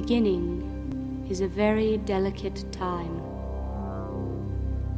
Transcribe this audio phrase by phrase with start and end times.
[0.00, 3.22] beginning is a very delicate time.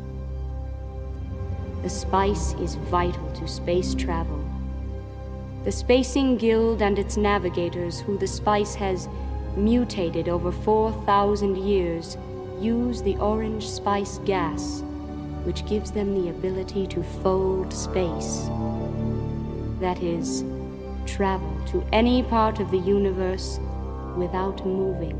[1.83, 4.43] The spice is vital to space travel.
[5.63, 9.07] The Spacing Guild and its navigators, who the spice has
[9.55, 12.17] mutated over 4,000 years,
[12.59, 14.81] use the orange spice gas,
[15.43, 18.49] which gives them the ability to fold space.
[19.79, 20.43] That is,
[21.05, 23.59] travel to any part of the universe
[24.15, 25.15] without moving.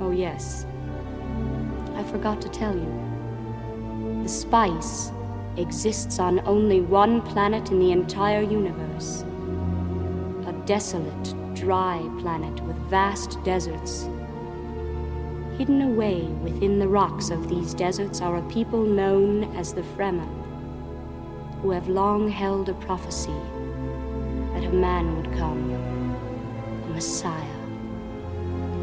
[0.00, 0.66] Oh, yes,
[2.00, 4.22] I forgot to tell you.
[4.22, 5.12] The spice
[5.58, 9.22] exists on only one planet in the entire universe
[10.46, 14.08] a desolate, dry planet with vast deserts.
[15.58, 20.32] Hidden away within the rocks of these deserts are a people known as the Fremen,
[21.60, 23.40] who have long held a prophecy
[24.54, 25.70] that a man would come,
[26.84, 27.58] a Messiah,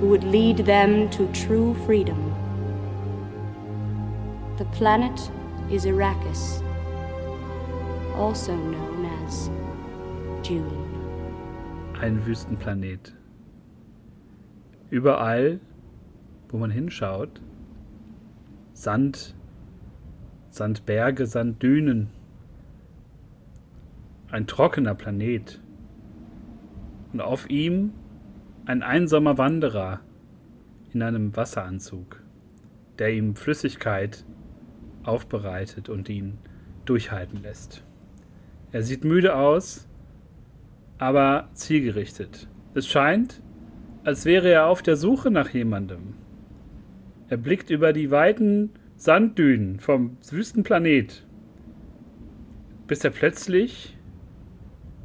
[0.01, 2.26] who would lead them to true freedom.
[4.57, 5.31] The planet
[5.69, 6.63] is Arrakis,
[8.15, 9.51] also known as
[10.41, 10.83] Dune.
[12.01, 13.13] Ein Wüstenplanet.
[14.89, 15.59] Überall,
[16.49, 17.39] wo man hinschaut,
[18.73, 19.35] Sand,
[20.49, 22.09] Sandberge, Sanddünen.
[24.31, 25.61] Ein trockener Planet.
[27.13, 27.93] Und auf ihm
[28.65, 29.99] ein einsamer Wanderer
[30.93, 32.23] in einem Wasseranzug,
[32.97, 34.25] der ihm Flüssigkeit
[35.07, 36.37] aufbereitet und ihn
[36.85, 37.83] durchhalten lässt.
[38.71, 39.87] Er sieht müde aus,
[40.97, 42.47] aber zielgerichtet.
[42.73, 43.41] Es scheint,
[44.03, 46.15] als wäre er auf der Suche nach jemandem.
[47.29, 51.25] Er blickt über die weiten Sanddünen vom Wüstenplanet,
[52.87, 53.97] bis er plötzlich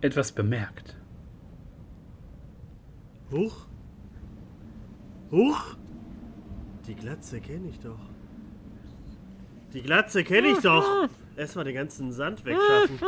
[0.00, 0.96] etwas bemerkt.
[3.30, 3.66] Huch.
[5.30, 5.76] Huch.
[6.86, 8.11] Die Glatze kenne ich doch.
[9.74, 11.08] Die Glatze kenne ich doch.
[11.36, 12.98] Erstmal den ganzen Sand wegschaffen.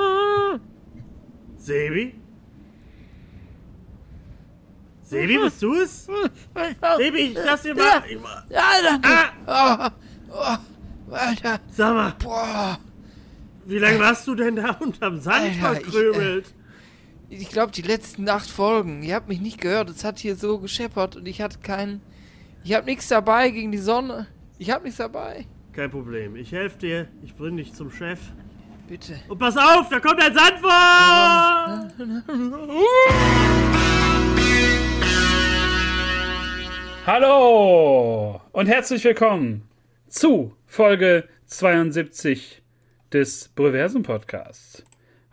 [1.56, 2.14] Sebi?
[5.02, 6.06] Sebi, bist du es?
[6.96, 8.02] Sebi, ich lass dir mal.
[8.08, 9.08] Ich mal- Ja, danke.
[9.46, 9.90] Ah,
[10.30, 10.56] Oh,
[11.10, 11.60] oh, Alter.
[11.70, 12.78] sag mal, Boah.
[13.66, 16.54] wie lange warst du denn da unterm Sand Alter, ich, verkrümelt?
[17.28, 19.02] Ich glaube, die letzten acht Folgen.
[19.02, 19.90] Ihr habt mich nicht gehört.
[19.90, 22.00] Es hat hier so gescheppert und ich hatte keinen.
[22.64, 24.26] Ich habe nichts dabei gegen die Sonne.
[24.58, 25.46] Ich habe nichts dabei.
[25.74, 27.08] Kein Problem, ich helfe dir.
[27.24, 28.20] Ich bring dich zum Chef.
[28.86, 29.18] Bitte.
[29.26, 31.90] Und pass auf, da kommt ein Sandwurm!
[37.04, 39.68] Hallo und herzlich willkommen
[40.06, 42.62] zu Folge 72
[43.12, 44.84] des Breversum Podcasts.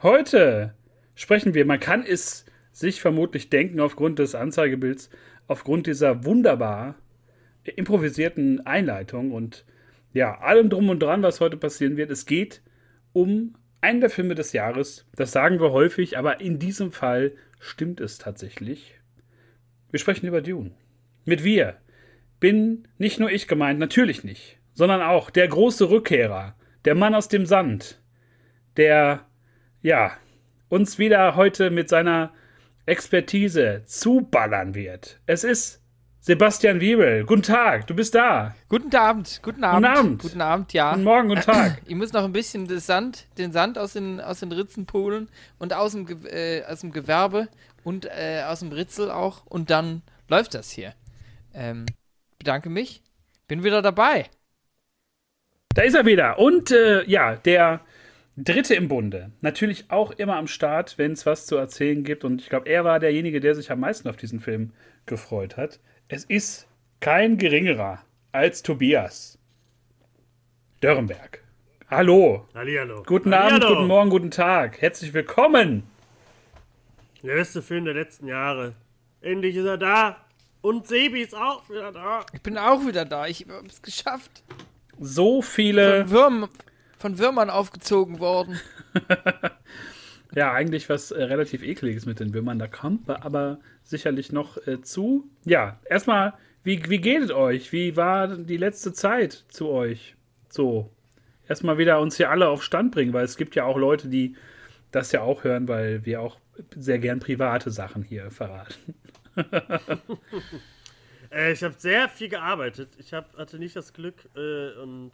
[0.01, 0.73] Heute
[1.13, 5.11] sprechen wir, man kann es sich vermutlich denken aufgrund des Anzeigebilds,
[5.47, 6.95] aufgrund dieser wunderbar
[7.63, 9.65] improvisierten Einleitung und
[10.13, 12.11] ja, allem drum und dran, was heute passieren wird.
[12.11, 12.61] Es geht
[13.13, 15.07] um einen der Filme des Jahres.
[15.15, 18.95] Das sagen wir häufig, aber in diesem Fall stimmt es tatsächlich.
[19.89, 20.71] Wir sprechen über Dune.
[21.25, 21.77] Mit wir
[22.39, 26.55] bin nicht nur ich gemeint, natürlich nicht, sondern auch der große Rückkehrer,
[26.85, 28.01] der Mann aus dem Sand,
[28.77, 29.27] der,
[29.81, 30.17] ja,
[30.69, 32.33] uns wieder heute mit seiner
[32.85, 35.19] Expertise zuballern wird.
[35.27, 35.80] Es ist
[36.23, 37.25] Sebastian Wiebel.
[37.25, 38.55] Guten Tag, du bist da.
[38.69, 39.39] Guten Abend.
[39.41, 39.87] Guten Abend.
[39.87, 40.21] Abend.
[40.21, 40.91] Guten Abend, ja.
[40.91, 41.81] Guten Morgen, guten Tag.
[41.87, 45.29] Ich muss noch ein bisschen das Sand, den Sand aus den, aus den Ritzen pulen
[45.57, 47.47] und aus dem, äh, aus dem Gewerbe
[47.83, 49.47] und äh, aus dem Ritzel auch.
[49.47, 50.93] Und dann läuft das hier.
[51.55, 51.87] Ähm,
[52.37, 53.01] bedanke mich.
[53.47, 54.29] Bin wieder dabei.
[55.73, 56.37] Da ist er wieder.
[56.37, 57.81] Und äh, ja, der
[58.37, 59.31] Dritte im Bunde.
[59.41, 62.23] Natürlich auch immer am Start, wenn es was zu erzählen gibt.
[62.23, 64.73] Und ich glaube, er war derjenige, der sich am meisten auf diesen Film
[65.07, 65.79] gefreut hat.
[66.13, 66.67] Es ist
[66.99, 68.03] kein geringerer
[68.33, 69.39] als Tobias
[70.81, 71.41] Dörrenberg.
[71.89, 72.49] Hallo.
[72.53, 73.03] Hallihallo.
[73.03, 73.75] Guten Abend, Hallihallo.
[73.75, 74.81] guten Morgen, guten Tag.
[74.81, 75.83] Herzlich willkommen.
[77.23, 78.75] Der beste Film der letzten Jahre.
[79.21, 80.17] Endlich ist er da.
[80.59, 82.25] Und Sebi ist auch wieder da.
[82.33, 83.27] Ich bin auch wieder da.
[83.27, 84.43] Ich habe es geschafft.
[84.99, 86.01] So viele.
[86.01, 86.49] Von, Würm,
[86.97, 88.59] von Würmern aufgezogen worden.
[90.33, 92.59] Ja, eigentlich was äh, relativ ekliges mit den Würmern.
[92.59, 92.67] Da
[93.07, 95.29] wir aber sicherlich noch äh, zu.
[95.45, 96.33] Ja, erstmal
[96.63, 97.71] wie, wie geht es euch?
[97.71, 100.15] Wie war die letzte Zeit zu euch?
[100.47, 100.91] So,
[101.47, 104.35] erstmal wieder uns hier alle auf Stand bringen, weil es gibt ja auch Leute, die
[104.91, 106.37] das ja auch hören, weil wir auch
[106.75, 108.93] sehr gern private Sachen hier verraten.
[111.31, 112.89] äh, ich habe sehr viel gearbeitet.
[112.99, 115.11] Ich hab, hatte nicht das Glück äh, und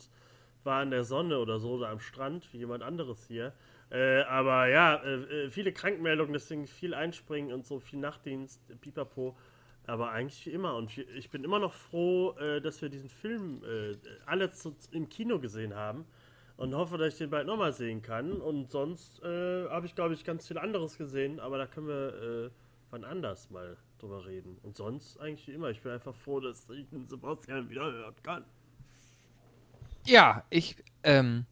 [0.64, 3.54] war in der Sonne oder so oder am Strand wie jemand anderes hier.
[3.89, 9.38] Äh, aber ja, äh, äh, viele Krankmeldungen, deswegen viel Einspringen und so, viel Nachtdienst, Pipapo.
[9.86, 10.75] Aber eigentlich wie immer.
[10.75, 13.95] Und ich bin immer noch froh, äh, dass wir diesen Film äh,
[14.25, 16.06] alle zu, im Kino gesehen haben.
[16.57, 18.34] Und hoffe, dass ich den bald nochmal sehen kann.
[18.34, 21.40] Und sonst äh, habe ich, glaube ich, ganz viel anderes gesehen.
[21.40, 22.51] Aber da können wir
[22.90, 24.57] wann anders mal drüber reden.
[24.63, 25.69] Und sonst eigentlich wie immer.
[25.69, 28.45] Ich bin einfach froh, dass ich den Sebastian wieder hören kann.
[30.06, 31.45] Ja, ich, ähm,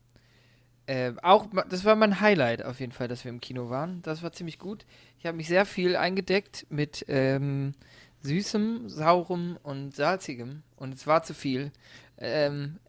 [0.88, 4.02] äh, auch, das war mein Highlight auf jeden Fall, dass wir im Kino waren.
[4.04, 4.86] Das war ziemlich gut.
[5.20, 7.74] Ich habe mich sehr viel eingedeckt mit ähm,
[8.22, 10.64] Süßem, Saurem und Salzigem.
[10.76, 11.72] Und es war zu viel.
[12.18, 12.80] Ähm,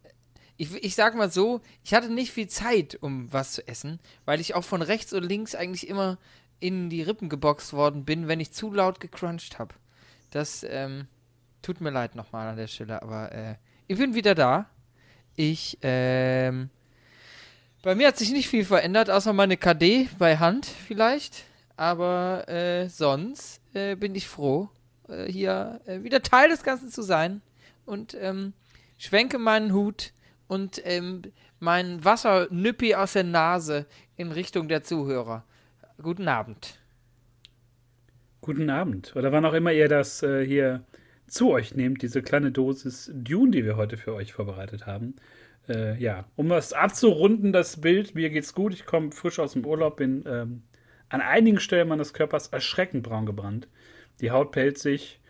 [0.59, 4.41] ich, ich sag mal so, ich hatte nicht viel Zeit, um was zu essen, weil
[4.41, 6.19] ich auch von rechts und links eigentlich immer
[6.61, 9.75] in die Rippen geboxt worden bin, wenn ich zu laut gecrunched habe.
[10.31, 11.07] Das ähm,
[11.63, 13.55] tut mir leid nochmal an der Stelle, aber äh,
[13.87, 14.69] ich bin wieder da.
[15.35, 16.71] Ich ähm,
[17.87, 21.45] bei mir hat sich nicht viel verändert, außer meine KD bei Hand vielleicht.
[21.77, 24.69] Aber äh, sonst äh, bin ich froh,
[25.09, 27.43] äh, hier äh, wieder Teil des Ganzen zu sein.
[27.85, 28.55] Und ähm,
[28.99, 30.13] schwenke meinen Hut
[30.49, 31.23] und ähm,
[31.61, 33.87] mein Wassernüppi aus der Nase
[34.17, 35.45] in Richtung der Zuhörer.
[36.03, 36.81] Guten Abend.
[38.41, 39.15] Guten Abend.
[39.15, 40.83] Oder wann auch immer ihr das äh, hier
[41.29, 45.15] zu euch nehmt, diese kleine Dosis Dune, die wir heute für euch vorbereitet haben.
[45.69, 49.67] Äh, ja, um was abzurunden, das Bild, mir geht's gut, ich komme frisch aus dem
[49.67, 50.63] Urlaub, bin ähm,
[51.09, 53.69] an einigen Stellen meines Körpers erschreckend braun gebrannt.
[54.21, 55.21] Die Haut pellt sich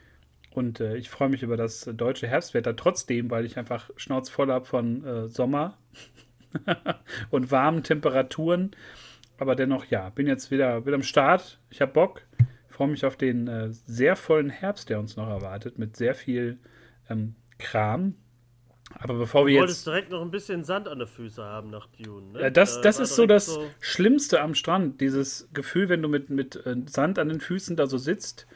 [0.51, 4.51] und äh, ich freue mich über das deutsche Herbstwetter trotzdem, weil ich einfach Schnauz voll
[4.51, 5.79] habe von äh, Sommer
[7.31, 8.75] und warmen Temperaturen.
[9.39, 11.61] Aber dennoch, ja, bin jetzt wieder, wieder am Start.
[11.71, 12.23] Ich habe Bock.
[12.69, 16.59] Freue mich auf den äh, sehr vollen Herbst, der uns noch erwartet, mit sehr viel
[17.09, 18.15] ähm, Kram.
[18.99, 19.59] Aber bevor wir jetzt.
[19.59, 22.41] Du wolltest direkt noch ein bisschen Sand an den Füßen haben nach Dune, ne?
[22.43, 25.01] Ja, das, das ist so das so Schlimmste am Strand.
[25.01, 28.47] Dieses Gefühl, wenn du mit, mit äh, Sand an den Füßen da so sitzt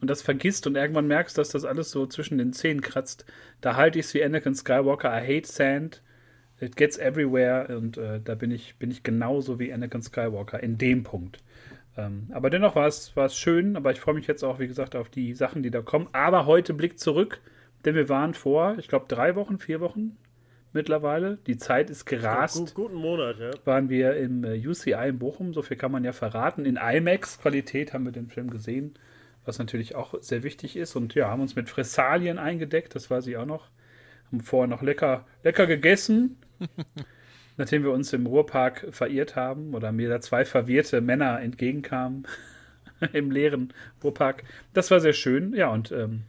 [0.00, 3.24] und das vergisst und irgendwann merkst, dass das alles so zwischen den Zähnen kratzt.
[3.60, 5.10] Da halte ich es wie Anakin Skywalker.
[5.10, 6.02] I hate sand.
[6.60, 7.76] It gets everywhere.
[7.76, 11.38] Und äh, da bin ich, bin ich genauso wie Anakin Skywalker in dem Punkt.
[11.96, 13.76] Ähm, aber dennoch war es, war es schön.
[13.76, 16.08] Aber ich freue mich jetzt auch, wie gesagt, auf die Sachen, die da kommen.
[16.12, 17.40] Aber heute Blick zurück
[17.84, 20.16] denn wir waren vor, ich glaube, drei Wochen, vier Wochen
[20.72, 21.38] mittlerweile.
[21.46, 22.56] Die Zeit ist gerast.
[22.56, 23.50] Gut, guten Monat, ja.
[23.64, 26.64] Waren wir im äh, UCI in Bochum, so viel kann man ja verraten.
[26.64, 28.94] In IMAX-Qualität haben wir den Film gesehen,
[29.44, 30.96] was natürlich auch sehr wichtig ist.
[30.96, 33.68] Und ja, haben uns mit Fressalien eingedeckt, das weiß ich auch noch.
[34.26, 36.38] Haben vorher noch lecker, lecker gegessen.
[37.56, 42.26] nachdem wir uns im Ruhrpark verirrt haben oder mir da zwei verwirrte Männer entgegenkamen
[43.12, 43.72] im leeren
[44.02, 44.44] Ruhrpark.
[44.72, 45.54] Das war sehr schön.
[45.54, 46.22] Ja, und ähm,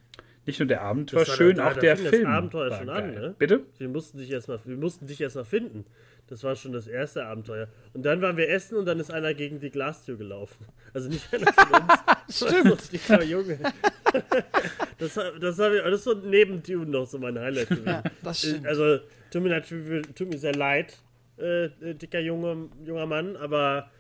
[0.46, 2.24] nicht nur der Abend war, war schön, da, auch da der Film.
[2.24, 3.04] Das Abenteuer schon geil.
[3.04, 3.36] an, ne?
[3.38, 3.62] Bitte?
[3.78, 5.86] Wir mussten dich erstmal, wir mussten dich erstmal finden.
[6.28, 7.68] Das war schon das erste Abenteuer.
[7.94, 10.66] Und dann waren wir essen und dann ist einer gegen die Glastür gelaufen.
[10.94, 12.48] Also nicht einer von uns.
[12.48, 12.94] Stimmt.
[12.94, 13.60] Ich war Junge.
[14.98, 17.88] das, das, ich, das ist so neben Dune noch so mein Highlight gewesen.
[17.88, 18.66] Ja, das stimmt.
[18.66, 19.00] Also
[19.32, 20.98] tut mir, natürlich, tut mir sehr leid,
[21.38, 23.92] äh, dicker junge, junger Mann, aber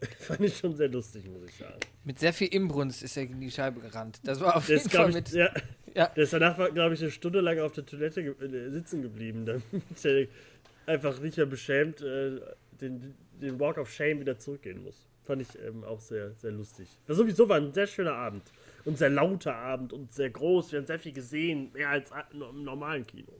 [0.20, 1.80] fand ich schon sehr lustig, muss ich sagen.
[2.04, 4.20] Mit sehr viel Inbrunst ist er gegen die Scheibe gerannt.
[4.24, 5.30] Das war auf jeden Fall mit.
[5.30, 5.52] Ja,
[5.94, 6.08] ja.
[6.08, 9.46] Der ist danach, glaube ich, eine Stunde lang auf der Toilette ge äh, sitzen geblieben,
[9.46, 9.64] damit
[10.04, 10.26] er
[10.86, 12.40] einfach nicht mehr beschämt äh,
[12.80, 15.08] den, den Walk of Shame wieder zurückgehen muss.
[15.24, 16.86] Fand ich ähm, auch sehr, sehr lustig.
[17.06, 18.42] Das sowieso war ein sehr schöner Abend.
[18.84, 20.72] Und sehr lauter Abend und sehr groß.
[20.72, 23.32] Wir haben sehr viel gesehen, mehr als im normalen Kino.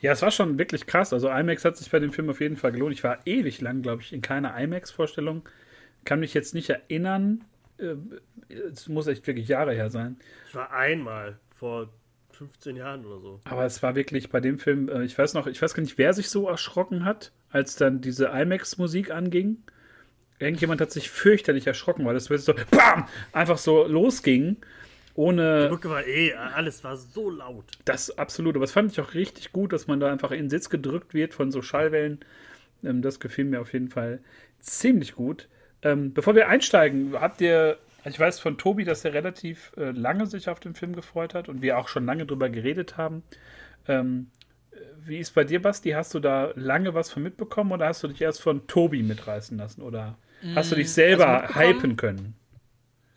[0.00, 1.12] Ja, es war schon wirklich krass.
[1.12, 2.94] Also IMAX hat sich bei dem Film auf jeden Fall gelohnt.
[2.94, 5.48] Ich war ewig lang, glaube ich, in keiner IMAX-Vorstellung.
[6.04, 7.44] Kann mich jetzt nicht erinnern.
[7.78, 7.94] Äh,
[8.48, 10.16] es muss echt wirklich Jahre her sein.
[10.48, 11.88] Ich war einmal vor
[12.32, 13.40] 15 Jahren oder so.
[13.44, 15.98] Aber es war wirklich bei dem Film, äh, ich weiß noch, ich weiß gar nicht,
[15.98, 19.62] wer sich so erschrocken hat, als dann diese IMAX-Musik anging.
[20.38, 23.08] Irgendjemand hat sich fürchterlich erschrocken, weil das so BAM!
[23.32, 24.58] einfach so losging.
[25.16, 25.64] Ohne.
[25.64, 27.64] Die Brücke war eh, alles war so laut.
[27.86, 30.50] Das absolut, aber das fand ich auch richtig gut, dass man da einfach in den
[30.50, 32.20] Sitz gedrückt wird von so Schallwellen.
[32.84, 34.20] Ähm, das gefiel mir auf jeden Fall
[34.60, 35.48] ziemlich gut.
[35.82, 40.26] Ähm, bevor wir einsteigen, habt ihr, ich weiß von Tobi, dass er relativ äh, lange
[40.26, 43.22] sich auf den Film gefreut hat und wir auch schon lange drüber geredet haben.
[43.88, 44.28] Ähm,
[45.06, 45.90] wie ist bei dir, Basti?
[45.90, 49.56] Hast du da lange was von mitbekommen oder hast du dich erst von Tobi mitreißen
[49.56, 49.80] lassen?
[49.80, 50.18] Oder
[50.54, 52.34] hast du dich mm, selber also hypen können?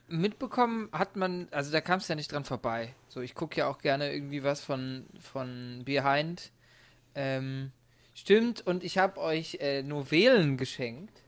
[0.10, 2.94] Mitbekommen hat man, also da kam es ja nicht dran vorbei.
[3.08, 6.52] So, ich gucke ja auch gerne irgendwie was von, von Behind.
[7.16, 7.72] Ähm,
[8.14, 11.24] stimmt, und ich habe euch äh, Novelen geschenkt.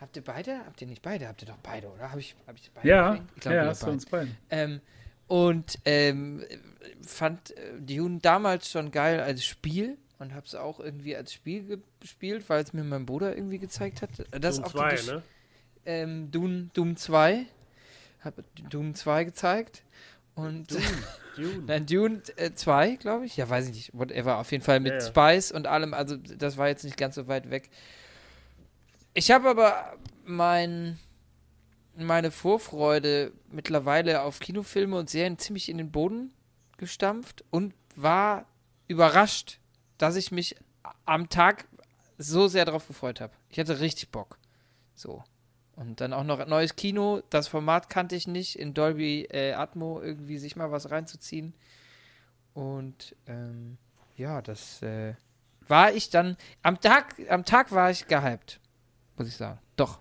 [0.00, 0.58] Habt ihr beide?
[0.64, 1.26] Habt ihr nicht beide?
[1.26, 2.10] Habt ihr doch beide, oder?
[2.10, 3.32] Habe ich, hab ich beide Ja, geschenkt?
[3.36, 3.94] Ich glaub, ja, hast du beide.
[3.94, 4.36] uns beiden.
[4.50, 4.80] Ähm,
[5.26, 6.44] und ähm,
[7.02, 11.82] fand äh, Dune damals schon geil als Spiel und habe es auch irgendwie als Spiel
[12.00, 14.10] gespielt, weil es mir mein Bruder irgendwie gezeigt hat.
[14.30, 15.22] Das Doom auch die 2, Gesch- ne?
[15.84, 17.44] ähm, Doom, Doom 2.
[18.20, 18.34] Hab
[18.70, 19.84] Doom 2 gezeigt.
[20.34, 20.82] Und Dune.
[21.36, 21.64] Dune.
[21.66, 23.36] nein, Dune äh, 2, glaube ich.
[23.36, 23.90] Ja, weiß ich nicht.
[23.92, 24.38] Whatever.
[24.38, 25.06] Auf jeden Fall mit Ja, ja.
[25.06, 25.94] Spice und allem.
[25.94, 27.70] Also, das war jetzt nicht ganz so weit weg.
[29.14, 30.98] Ich habe aber mein,
[31.96, 36.32] meine Vorfreude mittlerweile auf Kinofilme und Serien ziemlich in den Boden
[36.76, 38.46] gestampft und war
[38.86, 39.58] überrascht,
[39.96, 40.56] dass ich mich
[41.04, 41.66] am Tag
[42.16, 43.32] so sehr darauf gefreut habe.
[43.48, 44.38] Ich hatte richtig Bock.
[44.94, 45.24] So.
[45.78, 47.22] Und dann auch noch ein neues Kino.
[47.30, 48.58] Das Format kannte ich nicht.
[48.58, 51.54] In Dolby äh, Atmo irgendwie sich mal was reinzuziehen.
[52.52, 53.78] Und ähm,
[54.16, 55.14] ja, das äh,
[55.68, 56.36] war ich dann.
[56.64, 58.58] Am Tag, am Tag war ich gehypt.
[59.16, 59.60] Muss ich sagen.
[59.76, 60.00] Doch.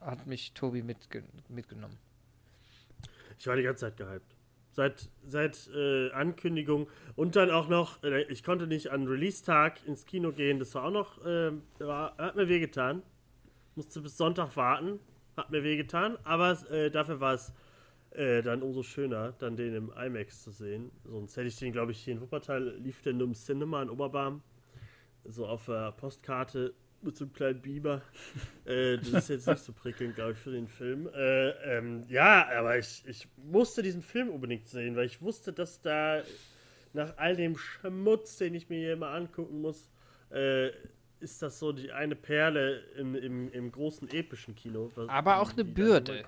[0.00, 1.98] Hat mich Tobi mitge mitgenommen.
[3.38, 4.34] Ich war die ganze Zeit gehypt.
[4.72, 10.04] Seit, seit äh, Ankündigung und dann auch noch, äh, ich konnte nicht an Release-Tag ins
[10.04, 13.02] Kino gehen, das war auch noch, äh, war, hat mir wehgetan.
[13.76, 14.98] Musste bis Sonntag warten,
[15.36, 17.52] hat mir wehgetan, aber äh, dafür war es
[18.12, 20.90] äh, dann umso schöner, dann den im IMAX zu sehen.
[21.04, 23.90] Sonst hätte ich den, glaube ich, hier in Wuppertal, lief der nur im Cinema in
[23.90, 24.42] Oberbarm,
[25.24, 28.00] so auf der Postkarte mit so einem kleinen Biber.
[28.64, 31.08] äh, das ist jetzt nicht so prickelnd, glaube ich, für den Film.
[31.14, 35.82] Äh, ähm, ja, aber ich, ich musste diesen Film unbedingt sehen, weil ich wusste, dass
[35.82, 36.22] da
[36.94, 39.90] nach all dem Schmutz, den ich mir hier immer angucken muss,
[40.30, 40.70] äh,
[41.30, 44.90] ist das so die eine Perle im, im, im großen epischen Kino.
[44.94, 46.24] was- Aber auch eine Bürde.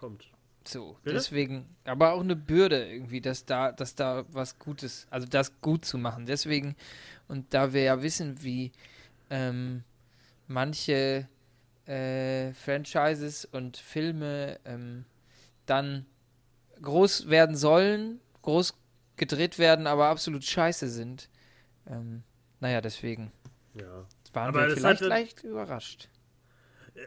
[0.64, 1.14] So, Bitte?
[1.16, 5.84] deswegen, aber auch eine Bürde irgendwie, dass da, dass da was Gutes, also das gut
[5.84, 6.26] zu machen.
[6.26, 6.76] Deswegen,
[7.28, 8.72] und da wir ja wissen, wie
[9.30, 9.82] ähm,
[10.46, 11.26] manche
[11.86, 15.04] äh, Franchises und Filme ähm,
[15.64, 16.04] dann
[16.82, 18.74] groß werden sollen, groß
[19.16, 21.30] gedreht werden, aber absolut scheiße sind.
[21.86, 22.22] Ähm,
[22.60, 23.32] naja, deswegen
[23.74, 24.04] Ja.
[24.34, 26.08] Waren Aber wir vielleicht hatte- leicht überrascht.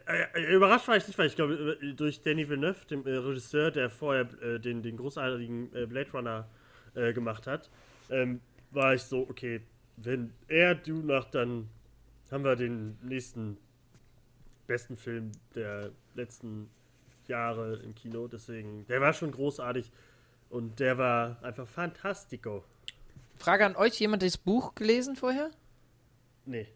[0.08, 3.12] Äh, äh, überrascht war ich nicht, weil ich glaube, äh, durch Danny Villeneuve, dem äh,
[3.18, 6.48] Regisseur, der vorher äh, den, den großartigen Blade Runner
[6.94, 7.70] gemacht hat,
[8.10, 9.62] ähm, war ich so, okay,
[9.96, 11.70] wenn er Dune macht, dann
[12.30, 13.58] haben wir den nächsten
[14.68, 16.70] besten Film der letzten
[17.28, 18.28] Jahre im Kino.
[18.28, 19.90] Deswegen, der war schon großartig
[20.50, 22.66] und der war einfach fantastico.
[23.36, 25.50] Frage an euch, jemand das Buch gelesen vorher?
[26.46, 26.68] Nee,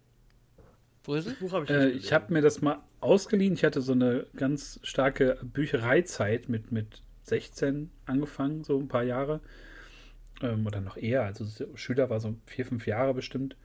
[1.05, 1.31] Brösel?
[1.31, 3.53] das Buch habe ich Äh, ich habe mir das mal ausgeliehen.
[3.53, 9.41] Ich hatte so eine ganz starke Büchereizeit mit, mit 16 angefangen, so ein paar Jahre.
[10.41, 11.23] Ähm, oder noch eher.
[11.23, 13.55] Also so Schüler war so vier, fünf Jahre bestimmt.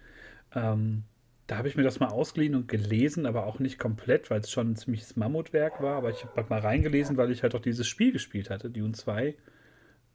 [0.55, 1.05] Ähm,
[1.47, 4.51] da habe ich mir das mal ausgeliehen und gelesen, aber auch nicht komplett, weil es
[4.51, 5.97] schon ein ziemliches Mammutwerk war.
[5.97, 9.35] Aber ich habe mal reingelesen, weil ich halt auch dieses Spiel gespielt hatte, Dune 2.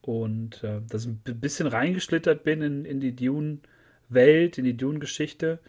[0.02, 5.60] Und äh, dass ich ein bisschen reingeschlittert bin in, in die Dune-Welt, in die Dune-Geschichte.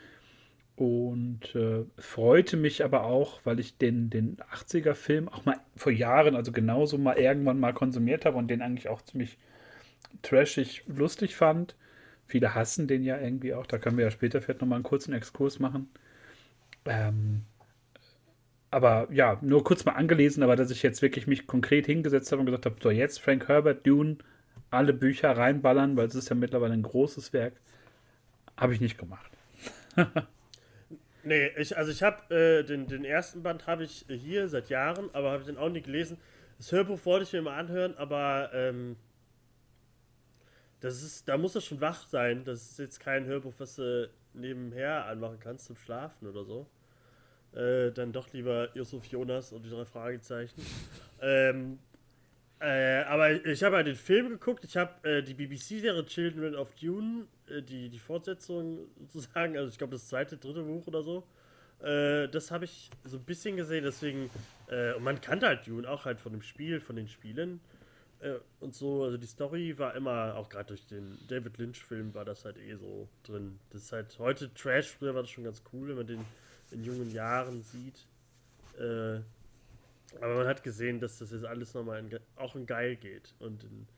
[0.76, 6.36] Und äh, freute mich aber auch, weil ich den, den 80er-Film auch mal vor Jahren,
[6.36, 9.38] also genauso mal irgendwann mal konsumiert habe und den eigentlich auch ziemlich
[10.20, 11.76] trashig lustig fand.
[12.26, 13.66] Viele hassen den ja irgendwie auch.
[13.66, 15.88] Da können wir ja später vielleicht nochmal einen kurzen Exkurs machen.
[16.84, 17.42] Ähm,
[18.70, 22.40] aber ja, nur kurz mal angelesen, aber dass ich jetzt wirklich mich konkret hingesetzt habe
[22.40, 24.18] und gesagt habe, so jetzt Frank Herbert, Dune,
[24.70, 27.54] alle Bücher reinballern, weil es ist ja mittlerweile ein großes Werk,
[28.58, 29.30] habe ich nicht gemacht.
[31.26, 34.68] Nee, ich, also ich habe äh, den, den ersten Band habe ich äh, hier seit
[34.68, 36.18] Jahren, aber habe ich den auch nie gelesen.
[36.56, 38.94] Das Hörbuch wollte ich mir mal anhören, aber ähm,
[40.78, 42.44] das ist, da muss er schon wach sein.
[42.44, 46.68] Das ist jetzt kein Hörbuch, was du nebenher anmachen kannst zum Schlafen oder so.
[47.56, 50.62] Äh, dann doch lieber Yusuf Jonas und die drei Fragezeichen.
[51.20, 51.80] ähm,
[52.60, 54.64] äh, aber ich habe halt den Film geguckt.
[54.64, 59.76] Ich habe äh, die BBC-Serie Children of Dune, äh, die, die Fortsetzung sozusagen, also ich
[59.76, 61.26] glaube das zweite, dritte Buch oder so.
[61.80, 64.30] Äh, das habe ich so ein bisschen gesehen, deswegen,
[64.68, 67.60] äh, und man kannte halt Dune auch halt von dem Spiel, von den Spielen
[68.20, 69.04] äh, und so.
[69.04, 72.76] Also die Story war immer, auch gerade durch den David Lynch-Film war das halt eh
[72.76, 73.58] so drin.
[73.70, 76.24] Das ist halt heute Trash, früher war das schon ganz cool, wenn man den
[76.70, 78.06] in jungen Jahren sieht.
[80.20, 83.34] Aber man hat gesehen, dass das jetzt alles nochmal in, auch in geil geht.
[83.38, 83.88] Und in,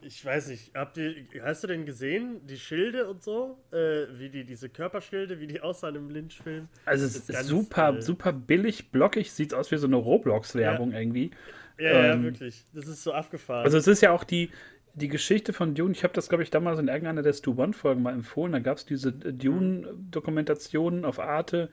[0.00, 3.58] ich weiß nicht, habt ihr, hast du denn gesehen, die Schilde und so?
[3.72, 6.68] Äh, wie die, diese Körperschilde, wie die aussahen im Lynch-Film?
[6.84, 10.92] Also es ist ist super, äh, super billig, blockig, sieht aus wie so eine Roblox-Werbung
[10.92, 11.30] irgendwie.
[11.78, 12.64] Ja, ja, Ähm, wirklich.
[12.74, 13.64] Das ist so abgefahren.
[13.64, 14.50] Also es ist ja auch die,
[14.94, 18.02] die Geschichte von Dune, ich habe das, glaube ich, damals in irgendeiner der Stu One-Folgen
[18.02, 21.70] mal empfohlen, da gab es diese äh, Dune-Dokumentationen auf Arte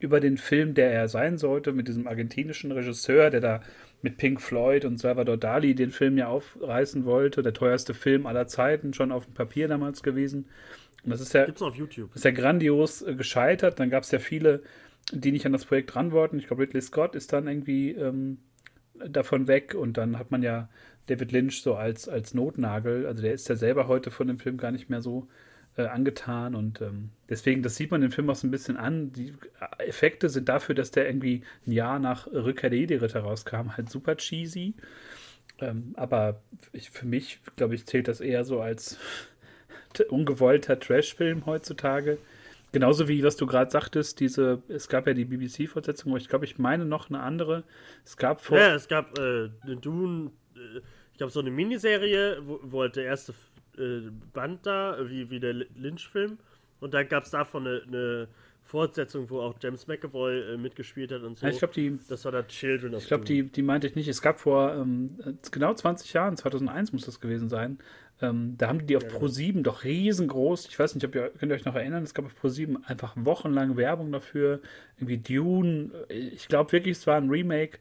[0.00, 3.60] über den Film, der er sein sollte, mit diesem argentinischen Regisseur, der da
[4.02, 8.46] mit Pink Floyd und Salvador Dali den Film ja aufreißen wollte, der teuerste Film aller
[8.46, 10.46] Zeiten, schon auf dem Papier damals gewesen.
[11.04, 12.14] Und das ist ja Gibt's auf YouTube.
[12.14, 13.78] ist ja grandios äh, gescheitert.
[13.78, 14.62] Dann gab es ja viele,
[15.12, 16.38] die nicht an das Projekt ran wollten.
[16.38, 18.38] Ich glaube, Ridley Scott ist dann irgendwie ähm,
[19.06, 20.68] davon weg und dann hat man ja
[21.06, 23.06] David Lynch so als, als Notnagel.
[23.06, 25.28] Also der ist ja selber heute von dem Film gar nicht mehr so
[25.76, 29.12] äh, angetan und ähm, deswegen, das sieht man den Film auch so ein bisschen an.
[29.12, 29.32] Die
[29.78, 34.16] Effekte sind dafür, dass der irgendwie ein Jahr nach Rückkehr der Jedi-Ritter rauskam, halt super
[34.16, 34.74] cheesy.
[35.60, 36.40] Ähm, aber
[36.72, 38.98] ich, für mich, glaube ich, zählt das eher so als
[40.08, 42.18] ungewollter Trash-Film heutzutage.
[42.72, 46.44] Genauso wie, was du gerade sagtest, diese, es gab ja die BBC-Fortsetzung, aber ich glaube,
[46.44, 47.64] ich meine noch eine andere.
[48.04, 48.58] Es gab vor.
[48.58, 50.78] Ja, es gab äh, eine Dune, äh,
[51.12, 53.34] ich glaube, so eine Miniserie, wo, wo halt der erste
[53.78, 56.38] äh, Band da, äh, wie, wie der Lynch-Film.
[56.80, 58.28] Und dann gab es davon eine, eine
[58.62, 61.46] Fortsetzung, wo auch James McAvoy äh, mitgespielt hat und so.
[61.46, 63.96] Ja, ich glaube, die, das war da Children of ich glaube, die, die meinte ich
[63.96, 64.08] nicht.
[64.08, 65.10] Es gab vor ähm,
[65.50, 67.78] genau 20 Jahren, 2001 muss das gewesen sein,
[68.22, 69.20] ähm, da haben die die auf Ja, genau.
[69.20, 70.66] Pro 7 doch riesengroß.
[70.66, 72.84] Ich weiß nicht, ob ihr könnt ihr euch noch erinnern, es gab auf Pro 7
[72.84, 74.60] einfach wochenlang Werbung dafür.
[74.98, 75.90] Irgendwie Dune.
[76.08, 77.78] Ich glaube wirklich, es war ein Remake.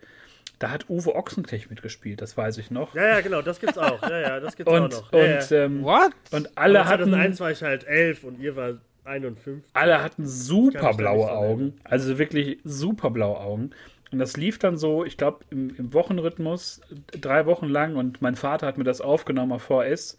[0.59, 2.93] Da hat Uwe Ochsenknecht mitgespielt, das weiß ich noch.
[2.93, 4.01] Ja, ja, genau, das gibt's auch.
[4.03, 5.13] Ja, ja, das gibt's Und, auch noch.
[5.13, 5.57] Ja, und, ja.
[5.57, 6.11] ähm, What?
[6.31, 7.03] und alle Aber hatten.
[7.05, 8.73] 2001 war ich halt elf und ihr war
[9.05, 9.63] 51.
[9.73, 11.75] Alle hatten super blaue Augen.
[11.83, 13.71] Also wirklich super blaue Augen.
[14.11, 17.95] Und das lief dann so, ich glaube, im, im Wochenrhythmus, drei Wochen lang.
[17.95, 20.17] Und mein Vater hat mir das aufgenommen auf VS,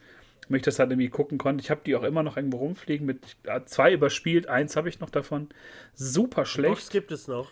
[0.49, 1.62] damit ich das halt irgendwie gucken konnte.
[1.62, 3.06] Ich habe die auch immer noch irgendwo rumfliegen.
[3.06, 5.49] Mit äh, zwei überspielt, eins habe ich noch davon.
[5.94, 6.90] Super Box schlecht.
[6.90, 7.49] gibt es noch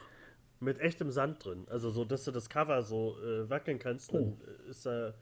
[0.60, 1.66] mit echtem Sand drin.
[1.70, 4.36] Also so, dass du das Cover so äh, wackeln kannst, dann
[4.66, 5.14] äh, ist da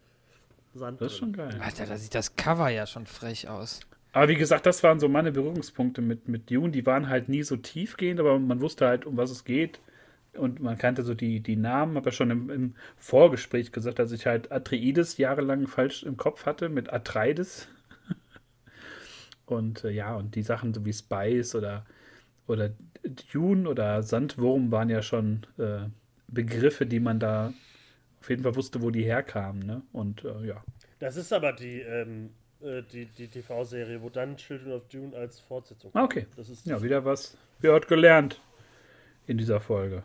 [0.74, 1.04] Sand Oh.
[1.04, 1.34] Das ist drin.
[1.34, 1.60] schon geil.
[1.60, 3.80] Alter, da sieht das Cover ja schon frech aus.
[4.12, 6.70] Aber wie gesagt, das waren so meine Berührungspunkte mit, mit Dune.
[6.70, 9.80] Die waren halt nie so tiefgehend, aber man wusste halt, um was es geht.
[10.32, 14.12] Und man kannte so die, die Namen, habe ja schon im, im Vorgespräch gesagt, dass
[14.12, 17.68] ich halt Atreides jahrelang falsch im Kopf hatte mit Atreides.
[19.46, 21.86] Und äh, ja, und die Sachen so wie Spice oder,
[22.46, 22.70] oder
[23.32, 25.88] Dune oder Sandwurm waren ja schon äh,
[26.28, 27.52] Begriffe, die man da
[28.20, 29.64] auf jeden Fall wusste, wo die herkamen.
[29.64, 29.82] Ne?
[29.92, 30.64] Und äh, ja.
[30.98, 32.30] Das ist aber die, ähm,
[32.62, 36.26] äh, die, die TV-Serie, wo dann Children of Dune als Fortsetzung Ah, okay.
[36.36, 38.40] Das ist Ja, wieder was gehört gelernt
[39.26, 40.02] in dieser Folge.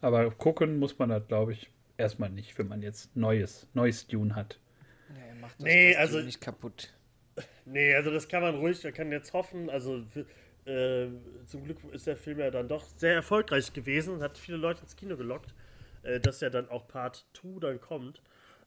[0.00, 4.34] Aber gucken muss man das, glaube ich, erstmal nicht, wenn man jetzt neues, neues Dune
[4.36, 4.60] hat.
[5.08, 6.92] Nee, macht das, Nee, das also- Ding nicht kaputt.
[7.68, 9.68] Nee, also das kann man ruhig, man kann jetzt hoffen.
[9.70, 10.24] Also für,
[10.66, 11.08] äh,
[11.46, 14.82] zum Glück ist der Film ja dann doch sehr erfolgreich gewesen und hat viele Leute
[14.82, 15.54] ins Kino gelockt,
[16.02, 18.20] äh, dass ja dann auch Part 2 dann kommt.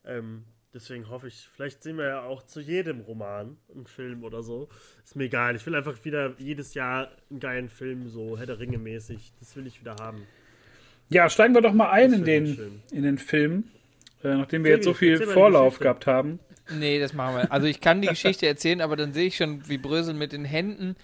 [0.05, 4.43] Ähm, deswegen hoffe ich, vielleicht sehen wir ja auch zu jedem Roman einen Film oder
[4.43, 4.69] so.
[5.03, 5.55] Ist mir egal.
[5.55, 9.33] Ich will einfach wieder jedes Jahr einen geilen Film, so Herr der Ringe mäßig.
[9.39, 10.25] Das will ich wieder haben.
[11.09, 12.81] Ja, steigen wir doch mal ein Das in den, schön.
[12.91, 13.65] in den Film,
[14.23, 16.39] äh, nachdem wir jetzt so viel Vorlauf gehabt haben.
[16.71, 17.51] Nee, das machen wir.
[17.51, 20.45] Also ich kann die Geschichte erzählen, aber dann sehe ich schon, wie Brösel mit den
[20.45, 20.95] Händen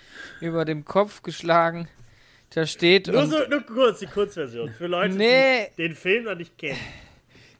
[0.41, 1.87] über dem Kopf geschlagen
[2.55, 3.07] da steht.
[3.07, 4.69] Nur, so, nur kurz, die Kurzversion.
[4.73, 5.67] Für Leute, Nee.
[5.77, 6.79] die den Film noch nicht kennen.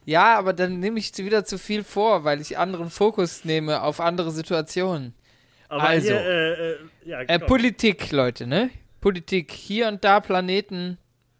[0.05, 3.99] Ja, aber dann nehme ich wieder zu viel vor, weil ich anderen Fokus nehme auf
[3.99, 5.13] andere Situationen.
[5.67, 6.07] Aber Also.
[6.09, 7.47] hier, äh, äh, ja, Äh, komm.
[7.47, 8.69] Politik, Leute, ne?
[9.01, 9.51] Politik.
[9.51, 10.97] Hier und da Planeten.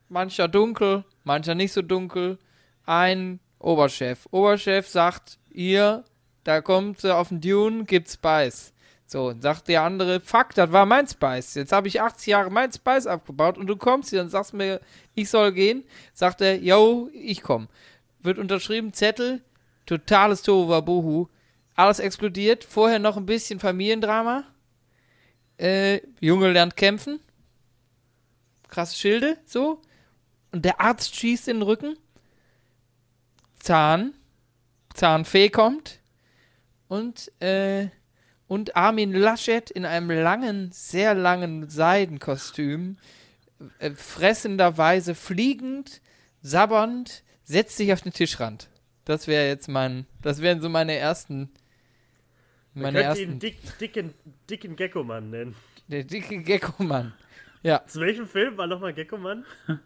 [0.10, 2.38] Mancher dunkel, mancher nicht so dunkel.
[2.86, 4.28] Ein Oberchef.
[4.32, 6.04] Oberchef sagt, ihr,
[6.46, 8.72] da kommt sie auf den Dune, gibt Spice.
[9.08, 11.56] So, sagt der andere, fuck, das war mein Spice.
[11.56, 14.80] Jetzt habe ich 80 Jahre mein Spice abgebaut und du kommst hier und sagst mir,
[15.16, 15.84] ich soll gehen.
[16.14, 17.68] Sagt er, yo, ich komm.
[18.22, 19.42] Wird unterschrieben, Zettel,
[19.86, 21.28] totales Tohuwabohu.
[21.76, 22.64] Alles explodiert.
[22.64, 24.46] Vorher noch ein bisschen Familiendrama.
[25.58, 27.20] Äh, Junge lernt kämpfen.
[28.70, 29.82] Krasse Schilde, so.
[30.52, 31.98] Und der Arzt schießt in den Rücken.
[33.60, 34.14] Zahn.
[34.94, 36.00] Zahnfee kommt.
[36.88, 37.88] Und, äh,
[38.48, 42.98] und Armin Laschet in einem langen, sehr langen Seidenkostüm,
[43.80, 46.02] äh, fressenderweise fliegend,
[46.42, 48.70] sabbernd, setzt sich auf den Tischrand.
[49.06, 51.50] Das wäre jetzt mein, das wären so meine ersten,
[52.74, 54.14] Man meine könnte ihn ersten, dick, dicken,
[54.50, 55.56] dicken Gecko-Mann nennen.
[55.88, 57.14] der dicke Gecko-Mann.
[57.64, 57.86] Ja.
[57.88, 59.46] Zu welchem Film war nochmal Gecko-Mann?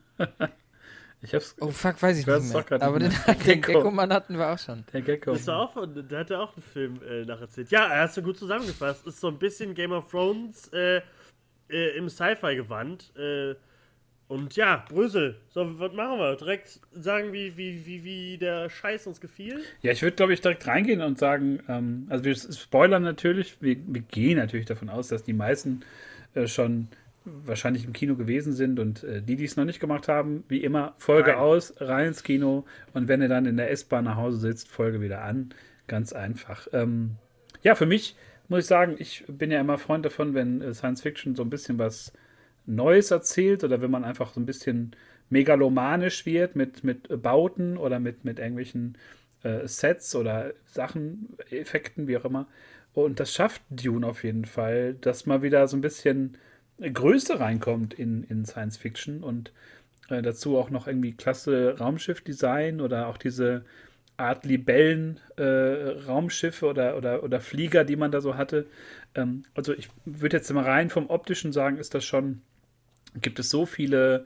[1.22, 1.56] Ich hab's.
[1.60, 2.82] Oh fuck, weiß ich Ich weiß nicht mehr.
[2.82, 3.36] Aber nicht den, mehr.
[3.46, 3.80] den Gecko.
[3.80, 4.86] Gecko-Mann hatten wir auch schon.
[4.94, 5.34] Der Gecko.
[5.48, 7.72] War auch von, da hat er auch einen Film äh, nacherzählt.
[7.72, 9.06] Ja, er hast du gut zusammengefasst.
[9.06, 11.02] Ist so ein bisschen Game of Thrones äh,
[11.70, 13.14] äh, im Sci-Fi gewandt.
[13.18, 13.56] Äh,
[14.30, 16.36] Und ja, Brösel, so, was machen wir?
[16.36, 19.64] Direkt sagen, wie, wie, wie, wie der Scheiß uns gefiel?
[19.82, 23.76] Ja, ich würde, glaube ich, direkt reingehen und sagen, ähm, also wir spoilern natürlich, wir,
[23.88, 25.82] wir, gehen natürlich davon aus, dass die meisten
[26.36, 26.90] äh, schon
[27.46, 30.64] wahrscheinlich im Kino gewesen sind und äh, die, die es noch nicht gemacht haben, wie
[30.64, 31.40] immer, Folge rein.
[31.40, 35.02] aus, rein ins Kino und wenn ihr dann in der S-Bahn nach Hause sitzt, Folge
[35.02, 35.50] wieder an.
[35.88, 36.68] Ganz einfach.
[36.72, 37.16] Ähm,
[37.64, 38.16] ja, für mich
[38.48, 41.50] muss ich sagen, ich bin ja immer Freund davon, wenn äh, Science Fiction so ein
[41.50, 42.14] bisschen was
[42.66, 44.96] Neues erzählt oder wenn man einfach so ein bisschen
[45.30, 48.98] megalomanisch wird mit, mit Bauten oder mit, mit irgendwelchen
[49.44, 52.48] äh, Sets oder Sachen, Effekten, wie auch immer.
[52.94, 56.38] Und das schafft Dune auf jeden Fall, dass mal wieder so ein bisschen
[56.82, 59.54] Größe reinkommt in, in Science Fiction und
[60.10, 63.64] äh, dazu auch noch irgendwie klasse Raumschiffdesign oder auch diese
[64.18, 68.66] Art Libellen-Raumschiffe äh, oder, oder, oder Flieger, die man da so hatte.
[69.16, 72.42] Ähm, also ich würde jetzt mal rein vom optischen sagen, ist das schon
[73.16, 74.26] gibt es so viele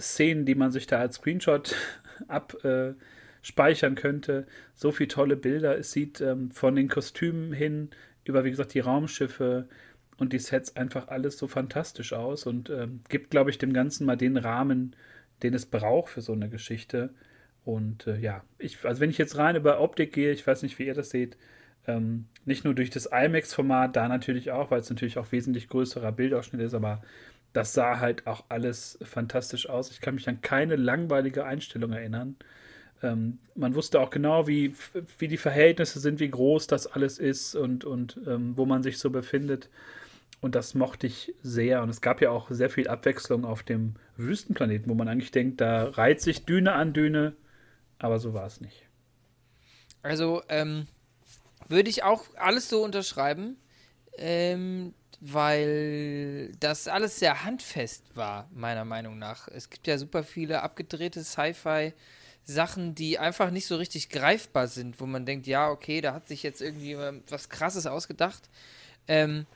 [0.00, 1.74] Szenen, die man sich da als Screenshot
[2.28, 4.46] abspeichern äh, könnte.
[4.74, 5.78] So viele tolle Bilder.
[5.78, 7.90] Es sieht ähm, von den Kostümen hin
[8.24, 9.68] über, wie gesagt, die Raumschiffe
[10.20, 14.04] und die Sets einfach alles so fantastisch aus und ähm, gibt, glaube ich, dem Ganzen
[14.06, 14.94] mal den Rahmen,
[15.42, 17.10] den es braucht für so eine Geschichte.
[17.64, 20.78] Und äh, ja, ich, also wenn ich jetzt rein über Optik gehe, ich weiß nicht,
[20.78, 21.38] wie ihr das seht,
[21.86, 26.12] ähm, nicht nur durch das IMAX-Format, da natürlich auch, weil es natürlich auch wesentlich größerer
[26.12, 27.02] Bildausschnitt ist, aber
[27.54, 29.90] das sah halt auch alles fantastisch aus.
[29.90, 32.36] Ich kann mich an keine langweilige Einstellung erinnern.
[33.02, 34.74] Ähm, man wusste auch genau, wie,
[35.18, 38.98] wie die Verhältnisse sind, wie groß das alles ist und, und ähm, wo man sich
[38.98, 39.70] so befindet.
[40.40, 41.82] Und das mochte ich sehr.
[41.82, 45.60] Und es gab ja auch sehr viel Abwechslung auf dem Wüstenplaneten, wo man eigentlich denkt,
[45.60, 47.34] da reiht sich Düne an Düne.
[47.98, 48.86] Aber so war es nicht.
[50.02, 50.86] Also ähm,
[51.68, 53.56] würde ich auch alles so unterschreiben.
[54.16, 59.48] Ähm, weil das alles sehr handfest war, meiner Meinung nach.
[59.48, 61.92] Es gibt ja super viele abgedrehte Sci-Fi.
[62.42, 66.26] Sachen, die einfach nicht so richtig greifbar sind, wo man denkt, ja, okay, da hat
[66.26, 66.96] sich jetzt irgendwie
[67.28, 68.48] was Krasses ausgedacht.
[69.06, 69.46] Ähm,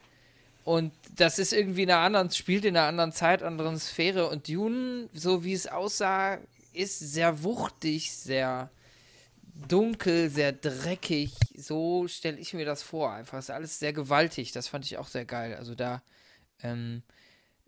[0.64, 4.29] und das ist irgendwie in einer anderen, spielt in einer anderen Zeit, anderen Sphäre.
[4.29, 6.38] Und Dune, so wie es aussah,
[6.72, 8.70] ist sehr wuchtig, sehr
[9.68, 11.33] dunkel, sehr dreckig.
[11.55, 13.12] So stelle ich mir das vor.
[13.12, 14.53] Einfach ist alles sehr gewaltig.
[14.53, 15.55] Das fand ich auch sehr geil.
[15.55, 16.03] Also da
[16.62, 17.03] ähm,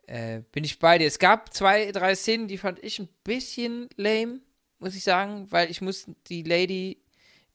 [0.06, 1.06] äh, bin ich bei dir.
[1.06, 4.40] Es gab zwei, drei Szenen, die fand ich ein bisschen lame,
[4.78, 7.02] muss ich sagen, weil ich muss die Lady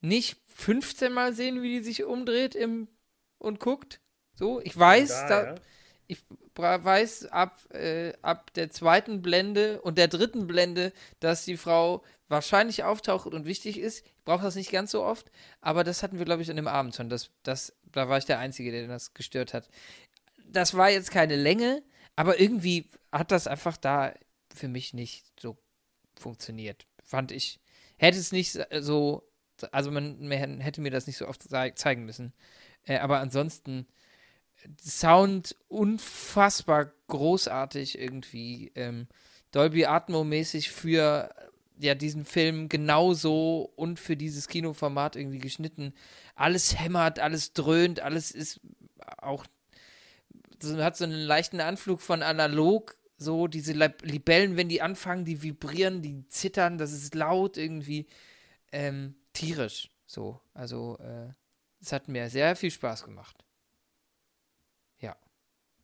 [0.00, 2.86] nicht 15 Mal sehen, wie die sich umdreht im,
[3.38, 3.98] und guckt.
[4.42, 5.54] So, ich weiß, da, da ja.
[6.08, 6.18] ich
[6.56, 12.82] weiß ab, äh, ab der zweiten Blende und der dritten Blende, dass die Frau wahrscheinlich
[12.82, 14.04] auftaucht und wichtig ist.
[14.04, 16.66] Ich brauche das nicht ganz so oft, aber das hatten wir, glaube ich, an dem
[16.66, 17.08] Abend schon.
[17.08, 19.68] Das, das, da war ich der Einzige, der das gestört hat.
[20.44, 21.80] Das war jetzt keine Länge,
[22.16, 24.12] aber irgendwie hat das einfach da
[24.52, 25.56] für mich nicht so
[26.18, 26.88] funktioniert.
[27.04, 27.60] Fand ich.
[27.96, 29.22] Hätte es nicht so,
[29.70, 31.44] also man, man hätte mir das nicht so oft
[31.76, 32.32] zeigen müssen.
[32.82, 33.86] Äh, aber ansonsten
[34.80, 38.72] Sound unfassbar großartig irgendwie.
[38.74, 39.08] Ähm,
[39.50, 41.34] Dolby Atmo-mäßig für
[41.78, 45.92] ja diesen Film genauso und für dieses Kinoformat irgendwie geschnitten.
[46.34, 48.60] Alles hämmert, alles dröhnt, alles ist
[49.18, 49.44] auch
[50.64, 52.96] hat so einen leichten Anflug von analog.
[53.18, 58.06] So diese Libellen, wenn die anfangen, die vibrieren, die zittern, das ist laut irgendwie
[58.72, 59.90] ähm, tierisch.
[60.06, 61.32] So, also äh,
[61.80, 63.44] es hat mir sehr viel Spaß gemacht.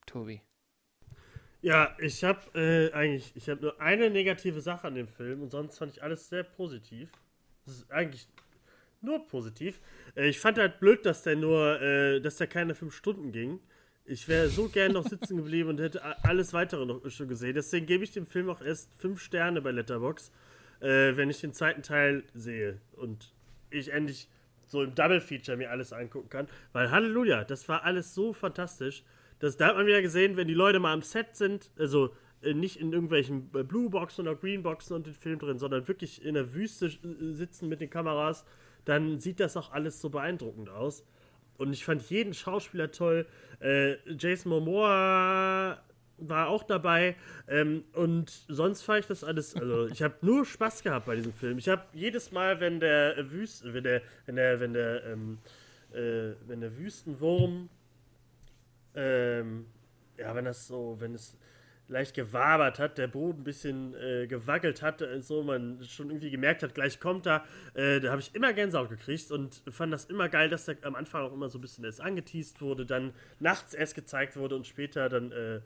[0.09, 0.41] Tobi.
[1.61, 5.51] Ja, ich habe äh, eigentlich, ich habe nur eine negative Sache an dem Film und
[5.51, 7.11] sonst fand ich alles sehr positiv.
[7.65, 8.29] Das ist eigentlich
[9.01, 9.81] nur positiv.
[10.17, 13.61] Äh, ich fand halt blöd, dass der nur, äh, dass der keine fünf Stunden ging.
[14.05, 17.55] Ich wäre so gern noch sitzen geblieben und hätte alles weitere noch schon gesehen.
[17.55, 20.33] Deswegen gebe ich dem Film auch erst fünf Sterne bei Letterbox,
[20.81, 23.35] äh, wenn ich den zweiten Teil sehe und
[23.71, 24.29] ich endlich
[24.67, 26.49] so im Double Feature mir alles angucken kann.
[26.73, 29.03] Weil Halleluja, das war alles so fantastisch.
[29.39, 32.55] Das, da hat man wieder gesehen, wenn die Leute mal am Set sind, also äh,
[32.55, 36.25] nicht in irgendwelchen äh, Blue Boxen oder Green Boxen und den Film drin, sondern wirklich
[36.25, 38.45] in der Wüste äh, sitzen mit den Kameras,
[38.85, 41.05] dann sieht das auch alles so beeindruckend aus.
[41.57, 43.27] Und ich fand jeden Schauspieler toll.
[43.61, 45.79] Äh, Jason Momoa
[46.19, 47.17] war auch dabei.
[47.49, 49.57] Ähm, und sonst fand ich das alles.
[49.57, 51.59] Also, ich habe nur Spaß gehabt bei diesem Film.
[51.59, 55.39] Ich habe jedes Mal, wenn der Wüst, wenn der, wenn der, wenn der, ähm,
[55.93, 57.69] äh, wenn der Wüstenwurm
[58.99, 59.67] ähm,
[60.19, 61.39] ja, wenn das so, wenn es
[61.87, 66.31] leicht gewabert hat, der Boden ein bisschen äh, gewackelt hat, äh, so man schon irgendwie
[66.31, 70.05] gemerkt hat, gleich kommt er, äh, da habe ich immer Gänsehaut gekriegt und fand das
[70.05, 73.15] immer geil, dass der am Anfang auch immer so ein bisschen erst angeteased wurde, dann
[73.41, 75.61] nachts erst gezeigt wurde und später dann äh,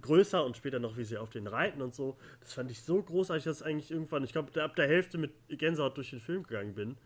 [0.00, 2.16] größer und später noch, wie sie auf den reiten und so.
[2.40, 5.96] Das fand ich so großartig, dass eigentlich irgendwann, ich glaube, ab der Hälfte mit Gänsehaut
[5.96, 6.96] durch den Film gegangen bin.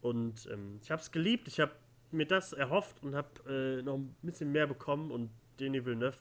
[0.00, 1.72] Und ähm, ich habe es geliebt, ich habe
[2.14, 6.16] mir das erhofft und habe äh, noch ein bisschen mehr bekommen und Denis Villeneuve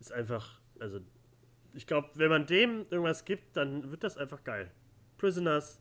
[0.00, 1.00] ist einfach, also
[1.74, 4.70] ich glaube, wenn man dem irgendwas gibt, dann wird das einfach geil.
[5.18, 5.80] Prisoners,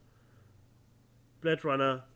[1.41, 2.07] Blade Runner,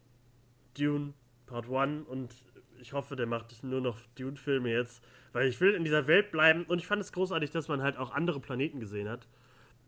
[0.78, 1.14] Dune,
[1.46, 2.34] Part 1 und
[2.80, 5.04] ich hoffe, der macht nur noch Dune-Filme jetzt,
[5.34, 7.98] weil ich will in dieser Welt bleiben und ich fand es großartig, dass man halt
[7.98, 9.28] auch andere Planeten gesehen hat.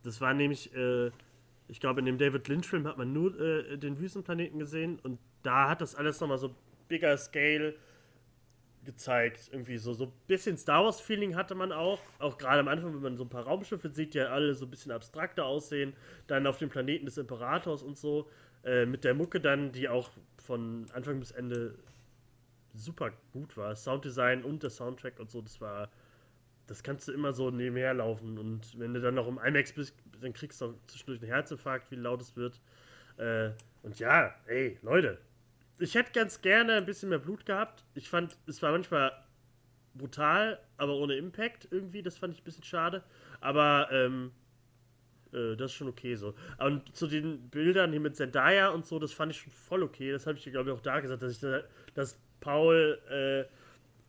[0.03, 1.11] Das war nämlich, äh,
[1.67, 5.69] ich glaube, in dem David Lynch-Film hat man nur äh, den Wüstenplaneten gesehen und da
[5.69, 6.55] hat das alles nochmal so
[6.87, 7.75] bigger Scale
[8.87, 9.49] gezeigt.
[9.51, 11.99] Irgendwie so, so ein bisschen Star Wars-Feeling hatte man auch.
[12.17, 14.65] Auch gerade am Anfang, wenn man so ein paar Raumschiffe sieht, die ja alle so
[14.65, 15.93] ein bisschen abstrakter aussehen.
[16.25, 18.27] Dann auf dem Planeten des Imperators und so.
[18.63, 21.75] Äh, mit der Mucke dann, die auch von Anfang bis Ende
[22.73, 23.75] super gut war.
[23.75, 25.89] Sounddesign und der Soundtrack und so, das war.
[26.67, 28.37] Das kannst du immer so nebenher laufen.
[28.37, 31.91] Und wenn du dann noch im IMAX bist, dann kriegst du auch zwischendurch einen Herzinfarkt,
[31.91, 32.59] wie laut es wird.
[33.17, 33.51] Äh,
[33.83, 35.17] und ja, ey, Leute,
[35.79, 37.85] ich hätte ganz gerne ein bisschen mehr Blut gehabt.
[37.93, 39.11] Ich fand, es war manchmal
[39.93, 42.01] brutal, aber ohne Impact irgendwie.
[42.01, 43.03] Das fand ich ein bisschen schade.
[43.41, 44.31] Aber ähm,
[45.33, 46.35] äh, das ist schon okay so.
[46.59, 50.11] Und zu den Bildern hier mit Zendaya und so, das fand ich schon voll okay.
[50.11, 51.61] Das habe ich, glaube ich, auch da gesagt, dass ich da,
[51.93, 53.41] dass Paul, äh,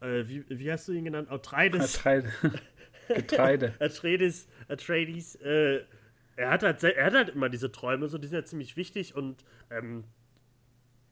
[0.07, 1.31] äh, wie, wie hast du ihn genannt?
[1.31, 1.95] Atreides.
[1.95, 2.33] Getreide.
[3.09, 3.75] Getreide.
[3.79, 5.83] Atreides, Atreides, äh,
[6.37, 9.17] er hat, halt, er hat halt immer diese Träume, so, die sind ja ziemlich wichtig
[9.17, 10.05] und ähm,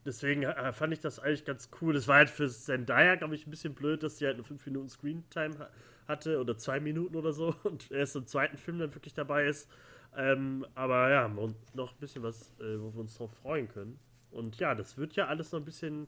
[0.06, 1.92] deswegen äh, fand ich das eigentlich ganz cool.
[1.94, 4.64] Das war halt für Zendaya, glaube ich, ein bisschen blöd, dass sie halt nur 5
[4.66, 5.68] Minuten Screentime ha
[6.08, 9.68] hatte oder 2 Minuten oder so und erst im zweiten Film dann wirklich dabei ist.
[10.16, 13.98] Ähm, aber ja, und noch ein bisschen was, äh, wo wir uns drauf freuen können.
[14.30, 16.06] Und ja, das wird ja alles noch ein bisschen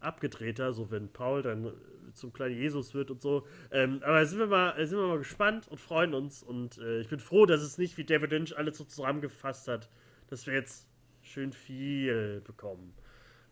[0.00, 1.72] abgedrehter, so wenn Paul dann äh,
[2.14, 3.46] zum kleinen Jesus wird und so.
[3.72, 6.42] Ähm, aber sind wir, mal, sind wir mal gespannt und freuen uns.
[6.42, 9.90] Und äh, ich bin froh, dass es nicht wie David Lynch alles so zusammengefasst hat,
[10.28, 10.88] dass wir jetzt
[11.22, 12.94] schön viel bekommen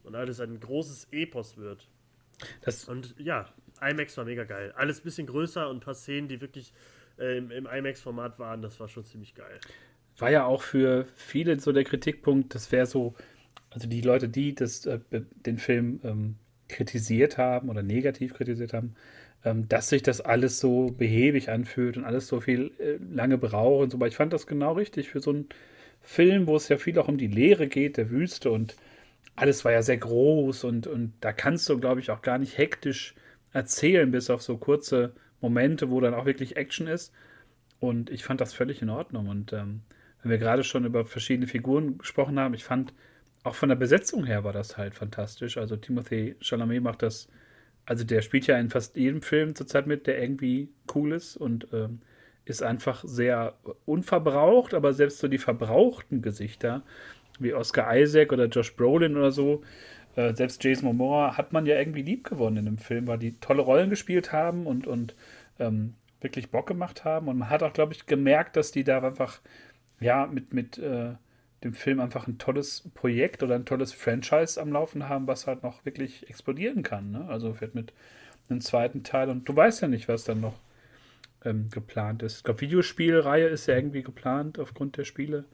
[0.07, 1.89] und alles ein großes Epos wird.
[2.63, 3.47] Das und ja,
[3.81, 4.73] IMAX war mega geil.
[4.77, 6.73] Alles ein bisschen größer und ein paar Szenen, die wirklich
[7.19, 9.59] äh, im, im IMAX-Format waren, das war schon ziemlich geil.
[10.19, 13.15] War ja auch für viele so der Kritikpunkt, das wäre so,
[13.71, 16.37] also die Leute, die das, äh, den Film ähm,
[16.69, 18.97] kritisiert haben oder negativ kritisiert haben,
[19.45, 23.83] ähm, dass sich das alles so behäbig anfühlt und alles so viel äh, lange braucht
[23.83, 23.99] und so.
[23.99, 25.49] Aber ich fand das genau richtig für so einen
[26.01, 28.77] Film, wo es ja viel auch um die Leere geht, der Wüste und
[29.37, 32.59] alles war ja sehr groß und, und da kannst du, glaube ich, auch gar nicht
[32.59, 33.15] hektisch
[33.53, 37.13] erzählen, bis auf so kurze Momente, wo dann auch wirklich Action ist.
[37.79, 39.29] Und ich fand das völlig in Ordnung.
[39.29, 39.83] Und ähm,
[40.23, 42.93] wenn wir gerade schon über verschiedene Figuren gesprochen haben, ich fand
[43.45, 45.57] auch von der Besetzung her war das halt fantastisch.
[45.59, 47.29] Also Timothy Chalamet macht das,
[47.85, 51.69] also der spielt ja in fast jedem Film zurzeit mit, der irgendwie cool ist und
[51.73, 52.01] ähm,
[52.47, 53.55] ist einfach sehr
[53.85, 56.83] unverbraucht, aber selbst so die verbrauchten Gesichter
[57.39, 59.63] wie Oscar Isaac oder Josh Brolin oder so,
[60.17, 63.39] äh, selbst Jason Momoa hat man ja irgendwie lieb gewonnen in dem Film, weil die
[63.39, 65.15] tolle Rollen gespielt haben und, und
[65.59, 67.29] ähm, wirklich Bock gemacht haben.
[67.29, 69.41] Und man hat auch, glaube ich, gemerkt, dass die da einfach,
[70.01, 71.15] ja, mit, mit äh,
[71.63, 75.63] dem Film einfach ein tolles Projekt oder ein tolles Franchise am Laufen haben, was halt
[75.63, 77.11] noch wirklich explodieren kann.
[77.11, 77.27] Ne?
[77.29, 77.93] Also vielleicht mit
[78.49, 79.29] einem zweiten Teil.
[79.29, 80.55] Und du weißt ja nicht, was dann noch
[81.47, 82.39] ähm, geplant ist.
[82.39, 85.45] Ich glaube, Videospielreihe ist ja irgendwie geplant aufgrund der Spiele.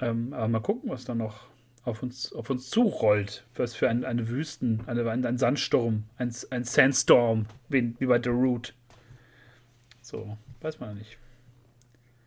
[0.00, 1.48] Ähm, aber mal gucken, was da noch
[1.84, 3.44] auf uns, auf uns zurollt.
[3.54, 8.20] Was für ein, eine Wüsten, eine, ein, ein Sandsturm, ein, ein Sandstorm, wie, wie bei
[8.22, 8.74] The Root.
[10.02, 11.16] So, weiß man nicht.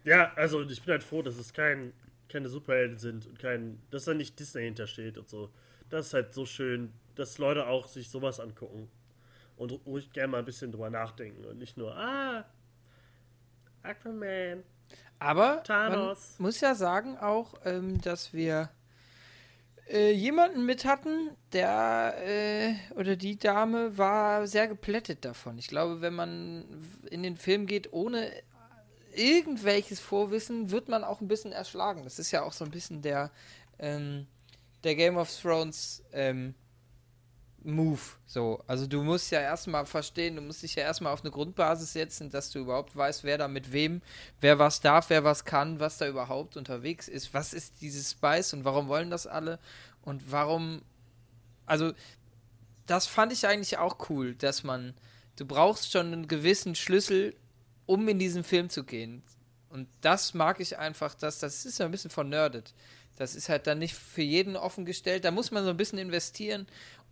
[0.04, 1.94] Ja, also ich bin halt froh, dass es kein,
[2.30, 5.50] keine Superhelden sind und kein, dass da nicht Disney hintersteht und so.
[5.90, 8.90] Das ist halt so schön, dass Leute auch sich sowas angucken
[9.58, 12.46] und ruhig gerne mal ein bisschen drüber nachdenken und nicht nur, ah,
[13.84, 14.64] Aquaman,
[15.20, 16.36] aber Thanos.
[16.38, 18.70] man muss ja sagen auch, ähm, dass wir
[19.90, 25.58] äh, jemanden mit hatten, der äh, oder die Dame war sehr geplättet davon.
[25.58, 26.66] Ich glaube, wenn man
[27.10, 28.32] in den Film geht ohne
[29.16, 32.04] irgendwelches Vorwissen, wird man auch ein bisschen erschlagen.
[32.04, 33.32] Das ist ja auch so ein bisschen der,
[33.80, 34.28] ähm,
[34.84, 36.54] der Game of Thrones ähm,
[37.64, 38.00] Move.
[38.26, 41.94] So, also du musst ja erstmal verstehen, du musst dich ja erstmal auf eine Grundbasis
[41.94, 44.02] setzen, dass du überhaupt weißt, wer da mit wem,
[44.42, 48.54] wer was darf, wer was kann, was da überhaupt unterwegs ist, was ist dieses Spice
[48.54, 49.60] und warum wollen das alle
[50.02, 50.82] und warum.
[51.66, 51.94] Also,
[52.86, 54.94] das fand ich eigentlich auch cool, dass man.
[55.36, 57.34] Du brauchst schon einen gewissen Schlüssel,
[57.86, 59.24] um in diesen Film zu gehen.
[59.70, 62.74] Und das mag ich einfach, dass das ist ja ein bisschen vernördet.
[63.20, 65.26] Das ist halt dann nicht für jeden offengestellt.
[65.26, 66.68] Da muss man so ein bisschen investieren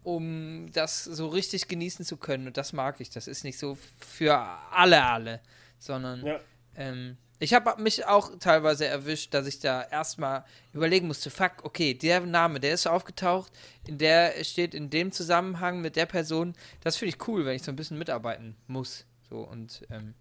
[0.08, 2.48] um das so richtig genießen zu können.
[2.48, 3.10] Und das mag ich.
[3.10, 4.38] Das ist nicht so für
[4.72, 5.42] alle, alle,
[5.80, 6.40] sondern ja.
[6.78, 11.94] Ähm, ich habe mich auch teilweise erwischt, dass ich da erstmal überlegen musste, fuck, okay,
[11.94, 13.52] der Name, der ist aufgetaucht,
[13.86, 16.54] in der steht in dem Zusammenhang mit der Person.
[16.82, 19.06] Das finde ich cool, wenn ich so ein bisschen mitarbeiten muss.
[19.30, 20.14] So und ähm,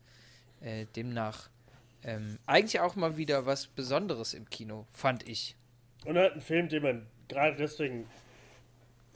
[0.61, 1.49] äh, demnach
[2.03, 5.55] ähm, eigentlich auch mal wieder was Besonderes im Kino, fand ich.
[6.05, 8.07] Und halt ein Film, den man gerade deswegen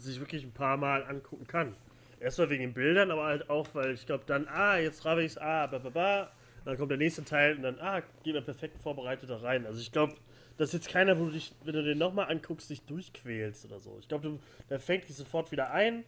[0.01, 1.75] sich wirklich ein paar Mal angucken kann.
[2.21, 5.33] Erstmal wegen den Bildern, aber halt auch, weil ich glaube dann, ah, jetzt rabe ich
[5.33, 6.31] es, ah, ba, ba, ba.
[6.65, 9.65] Dann kommt der nächste Teil und dann, ah, geht man perfekt vorbereitet da rein.
[9.65, 10.15] Also ich glaube,
[10.59, 13.81] das ist jetzt keiner, wo du dich, wenn du den nochmal anguckst, dich durchquälst oder
[13.81, 13.97] so.
[13.99, 16.05] Ich glaube, der fängt dich sofort wieder ein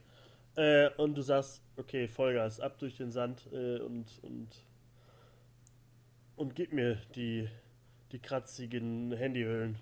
[0.57, 4.49] äh, und du sagst, okay, Vollgas, ab durch den Sand äh, und, und,
[6.37, 7.49] und gib mir die,
[8.13, 9.79] die kratzigen Handyhüllen.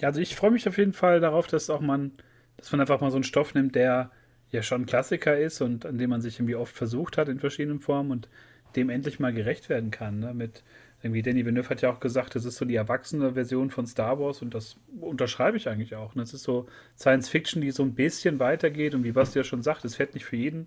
[0.00, 2.12] Ja, also ich freue mich auf jeden Fall darauf, dass auch man,
[2.56, 4.10] dass man einfach mal so einen Stoff nimmt, der
[4.50, 7.80] ja schon Klassiker ist und an dem man sich irgendwie oft versucht hat in verschiedenen
[7.80, 8.28] Formen und
[8.76, 10.20] dem endlich mal gerecht werden kann.
[10.20, 10.34] Ne?
[10.34, 10.62] Mit
[11.02, 14.18] irgendwie Danny Villeneuve hat ja auch gesagt, das ist so die erwachsene Version von Star
[14.18, 16.14] Wars und das unterschreibe ich eigentlich auch.
[16.14, 16.22] Ne?
[16.22, 19.62] Das ist so Science Fiction, die so ein bisschen weitergeht und wie Basti ja schon
[19.62, 20.66] sagt, es fährt nicht für jeden,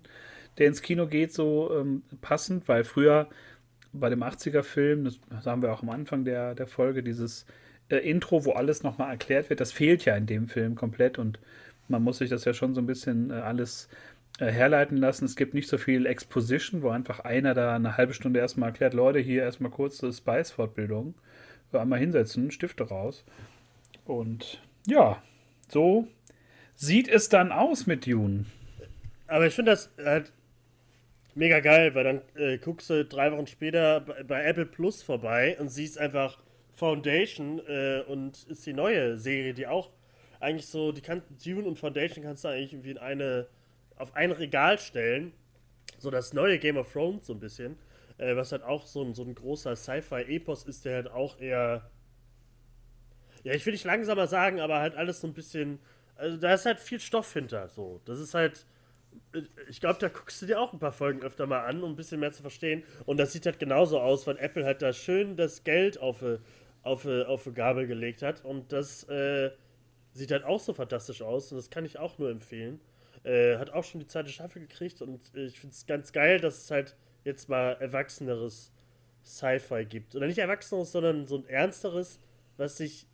[0.58, 3.28] der ins Kino geht, so ähm, passend, weil früher
[3.92, 7.46] bei dem 80er-Film, das haben wir auch am Anfang der, der Folge, dieses
[7.88, 11.38] äh, Intro, wo alles nochmal erklärt wird, das fehlt ja in dem Film komplett und
[11.88, 13.88] man muss sich das ja schon so ein bisschen äh, alles
[14.38, 15.26] äh, herleiten lassen.
[15.26, 18.94] Es gibt nicht so viel Exposition, wo einfach einer da eine halbe Stunde erstmal erklärt,
[18.94, 21.14] Leute, hier erstmal kurze Spice-Fortbildung.
[21.72, 23.24] Einmal hinsetzen, Stifte raus.
[24.04, 25.20] Und ja,
[25.68, 26.06] so
[26.76, 28.44] sieht es dann aus mit Dune.
[29.26, 30.32] Aber ich finde das halt
[31.34, 35.56] mega geil, weil dann äh, guckst du drei Wochen später bei, bei Apple Plus vorbei
[35.58, 36.38] und siehst einfach
[36.74, 39.90] Foundation äh, und ist die neue Serie, die auch
[40.40, 43.48] eigentlich so, die kann, Dune und Foundation kannst du eigentlich irgendwie in eine,
[43.96, 45.32] auf ein Regal stellen.
[45.98, 47.78] So das neue Game of Thrones so ein bisschen.
[48.18, 51.90] Äh, was halt auch so ein, so ein großer Sci-Fi-Epos ist, der halt auch eher.
[53.42, 55.78] Ja, ich will nicht langsamer sagen, aber halt alles so ein bisschen.
[56.16, 57.68] Also da ist halt viel Stoff hinter.
[57.68, 58.00] So.
[58.04, 58.66] Das ist halt.
[59.32, 61.92] Äh, ich glaube, da guckst du dir auch ein paar Folgen öfter mal an, um
[61.92, 62.84] ein bisschen mehr zu verstehen.
[63.06, 66.38] Und das sieht halt genauso aus, weil Apple halt da schön das Geld auf, äh,
[66.84, 68.44] auf, äh, auf eine Gabel gelegt hat.
[68.44, 69.50] Und das äh,
[70.12, 71.50] sieht halt auch so fantastisch aus.
[71.50, 72.80] Und das kann ich auch nur empfehlen.
[73.24, 75.02] Äh, hat auch schon die zweite Staffel gekriegt.
[75.02, 76.94] Und ich finde es ganz geil, dass es halt
[77.24, 78.70] jetzt mal erwachseneres
[79.24, 80.14] Sci-Fi gibt.
[80.14, 82.20] Oder nicht erwachseneres, sondern so ein ernsteres,
[82.58, 83.06] was sich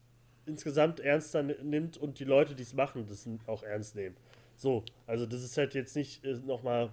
[0.46, 4.16] insgesamt ernster nimmt und die Leute, die es machen, das auch ernst nehmen.
[4.56, 6.92] So, also das ist halt jetzt nicht äh, nochmal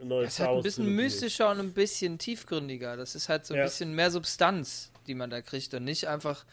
[0.00, 2.96] ein neues Das ist halt ein bisschen mystischer und ein bisschen tiefgründiger.
[2.96, 3.64] Das ist halt so ein ja.
[3.64, 6.44] bisschen mehr Substanz die man da kriegt und nicht einfach,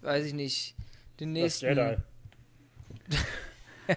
[0.00, 0.74] weiß ich nicht,
[1.20, 1.66] den nächsten.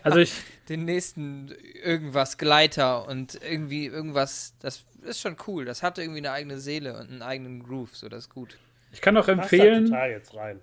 [0.03, 0.33] also ich.
[0.67, 1.51] Den nächsten
[1.83, 5.65] irgendwas Gleiter und irgendwie irgendwas, das ist schon cool.
[5.65, 8.57] Das hat irgendwie eine eigene Seele und einen eigenen Groove, so das ist gut.
[8.91, 9.85] Ich kann auch empfehlen.
[9.85, 10.59] Total jetzt rein.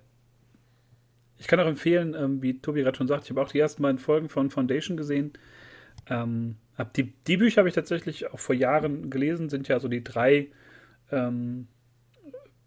[1.39, 3.83] Ich kann auch empfehlen, ähm, wie Tobi gerade schon sagt, ich habe auch die ersten
[3.83, 5.33] beiden Folgen von Foundation gesehen.
[6.09, 9.87] Ähm, hab die, die Bücher habe ich tatsächlich auch vor Jahren gelesen, sind ja so
[9.87, 10.47] die drei
[11.11, 11.67] ähm,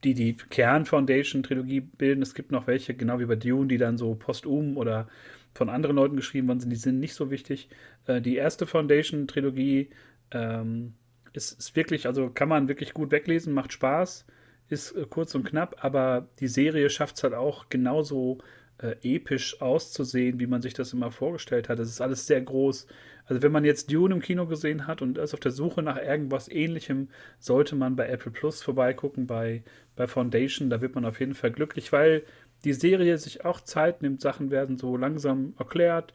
[0.05, 2.23] die die Kern-Foundation-Trilogie bilden.
[2.23, 5.09] Es gibt noch welche, genau wie bei Dune, die dann so postum oder
[5.55, 6.71] von anderen Leuten geschrieben worden sind.
[6.71, 7.69] Die sind nicht so wichtig.
[8.07, 9.91] Äh, die erste Foundation-Trilogie
[10.33, 10.95] ähm,
[11.33, 14.27] ist, ist, wirklich, also kann man wirklich gut weglesen, macht Spaß,
[14.69, 18.39] ist äh, kurz und knapp, aber die Serie schafft es halt auch genauso
[18.79, 21.79] äh, episch auszusehen, wie man sich das immer vorgestellt hat.
[21.79, 22.87] Das ist alles sehr groß.
[23.27, 25.99] Also wenn man jetzt Dune im Kino gesehen hat und ist auf der Suche nach
[25.99, 27.09] irgendwas ähnlichem,
[27.39, 29.63] sollte man bei Apple Plus vorbeigucken, bei,
[30.01, 30.71] bei Foundation.
[30.71, 32.23] Da wird man auf jeden Fall glücklich, weil
[32.65, 34.23] die Serie sich auch Zeit nimmt.
[34.23, 36.15] Sachen werden so langsam erklärt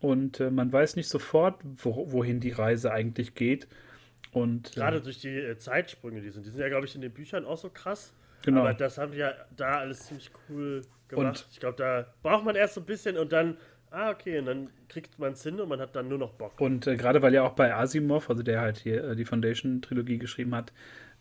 [0.00, 3.66] und äh, man weiß nicht sofort, wo, wohin die Reise eigentlich geht.
[4.30, 6.46] Und, äh, Gerade durch die äh, Zeitsprünge, die sind.
[6.46, 8.14] Die sind ja, glaube ich, in den Büchern auch so krass.
[8.44, 8.60] Genau.
[8.60, 11.26] Aber das haben die ja da alles ziemlich cool gemacht.
[11.26, 13.56] Und ich glaube, da braucht man erst so ein bisschen und dann,
[13.90, 16.60] ah, okay, und dann kriegt man es hin und man hat dann nur noch Bock.
[16.60, 20.18] Und äh, gerade weil ja auch bei Asimov, also der halt hier äh, die Foundation-Trilogie
[20.18, 20.72] geschrieben hat,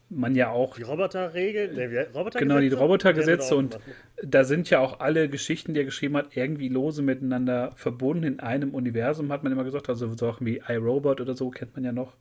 [0.09, 0.75] man ja auch.
[0.75, 1.75] Die Roboterregeln?
[1.75, 3.79] Nee, Roboter genau, die Robotergesetze und
[4.23, 8.39] da sind ja auch alle Geschichten, die er geschrieben hat, irgendwie lose miteinander verbunden in
[8.39, 9.89] einem Universum, hat man immer gesagt.
[9.89, 12.15] Also so Sachen wie iRobot oder so kennt man ja noch.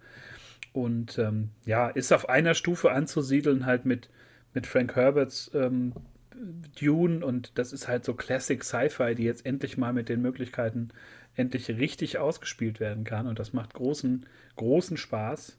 [0.72, 4.08] Und ähm, ja, ist auf einer Stufe anzusiedeln, halt mit
[4.54, 5.92] mit Frank Herberts ähm,
[6.80, 10.88] Dune und das ist halt so Classic Sci-Fi, die jetzt endlich mal mit den Möglichkeiten
[11.36, 14.26] endlich richtig ausgespielt werden kann und das macht großen,
[14.56, 15.58] großen Spaß.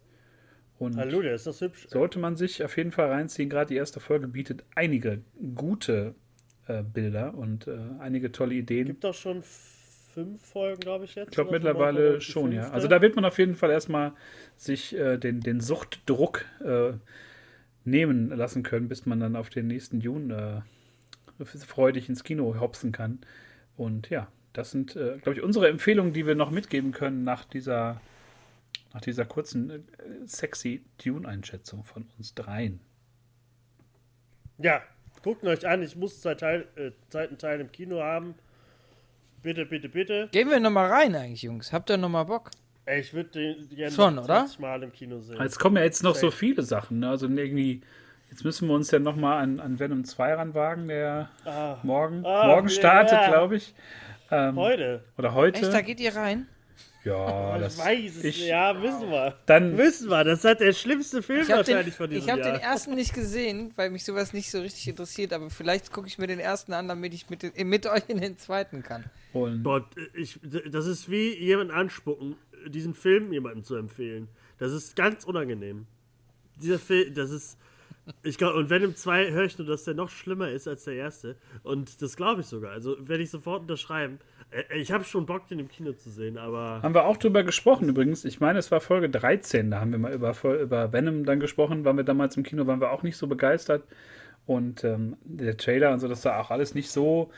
[0.78, 1.88] Und Halleluja, ist das hübsch.
[1.88, 3.50] Sollte man sich auf jeden Fall reinziehen.
[3.50, 5.22] Gerade die erste Folge bietet einige
[5.56, 6.16] gute
[6.68, 8.88] äh, Bilder und äh, einige tolle Ideen.
[8.88, 11.30] Gibt doch schon fünf Folgen, glaube ich, jetzt.
[11.30, 12.70] Ich glaube mittlerweile schon, ja.
[12.72, 14.14] Also da wird man auf jeden Fall erstmal
[14.56, 16.94] sich äh, den, den Suchtdruck äh,
[17.84, 20.64] nehmen lassen können, bis man dann auf den nächsten June
[21.40, 23.20] äh, freudig ins Kino hopsen kann.
[23.78, 27.46] Und ja, das sind, äh, glaube ich, unsere Empfehlungen, die wir noch mitgeben können nach
[27.46, 28.02] dieser,
[28.96, 29.80] nach dieser kurzen, äh,
[30.26, 32.80] sexy Dune-Einschätzung von uns dreien.
[34.58, 34.82] Ja,
[35.22, 35.84] guckt euch an.
[35.84, 38.36] Ich muss zwei Teil, äh, Zeitenteile im Kino haben.
[39.44, 40.30] Bitte, bitte, bitte.
[40.32, 41.74] Gehen wir nochmal rein eigentlich, Jungs.
[41.74, 42.52] Habt ihr nochmal Bock?
[42.86, 44.38] Ey, ich würde den gerne Schon, noch oder?
[44.46, 45.42] 20 Mal im Kino sehen.
[45.42, 47.00] Jetzt kommen ja jetzt noch so viele Sachen.
[47.00, 47.10] Ne?
[47.10, 47.82] Also irgendwie,
[48.32, 52.26] jetzt müssen wir uns ja noch mal an, an Venom 2 ranwagen, der Ah, morgen,
[52.26, 53.28] Ah, morgen startet, ja.
[53.28, 53.76] glaube ich.
[54.32, 55.04] Ähm, heute.
[55.18, 55.60] oder heute.
[55.62, 56.48] Echt, da geht ihr rein?
[57.06, 58.24] Ja, ich das weiß es.
[58.24, 59.36] ich- ja, wissen wir.
[59.46, 60.24] Dann Wissen wir.
[60.24, 62.52] Das hat der schlimmste Film Ich habe den, wahrscheinlich von diesem ich hab Jahr.
[62.54, 66.18] den ersten nicht gesehen, weil mich sowas nicht so richtig interessiert, aber vielleicht gucke ich
[66.18, 69.06] mir den ersten an, damit ich mit, den- mit euch in den zweiten kann.
[69.34, 70.40] und Boah, ich,
[70.70, 72.36] das ist wie jemand anspucken,
[72.68, 74.28] diesen Film jemandem zu empfehlen.
[74.58, 75.86] Das ist ganz unangenehm.
[76.62, 77.58] Dieser Film, das ist.
[78.24, 80.94] Ich glaube, und Venom 2 höre ich nur, dass der noch schlimmer ist als der
[80.94, 81.36] erste.
[81.64, 82.72] Und das glaube ich sogar.
[82.72, 84.20] Also werde ich sofort unterschreiben.
[84.56, 86.82] Äh, Ich habe schon Bock, den im Kino zu sehen, aber.
[86.82, 88.26] haben wir auch drüber gesprochen übrigens.
[88.26, 91.86] Ich meine, es war Folge 13, da haben wir mal über, über Venom dann gesprochen.
[91.86, 93.84] Waren wir damals im Kino, waren wir auch nicht so begeistert.
[94.46, 97.32] Und ähm, der Trailer und so, das sah auch alles nicht so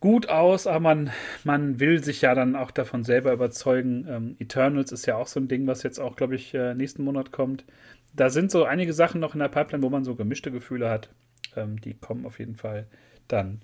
[0.00, 1.10] gut aus, aber man,
[1.44, 4.06] man will sich ja dann auch davon selber überzeugen.
[4.08, 7.04] Ähm, Eternals ist ja auch so ein Ding, was jetzt auch, glaube ich, äh, nächsten
[7.04, 7.64] Monat kommt.
[8.14, 11.10] Da sind so einige Sachen noch in der Pipeline, wo man so gemischte Gefühle hat.
[11.54, 12.86] Ähm, die kommen auf jeden Fall
[13.28, 13.60] dann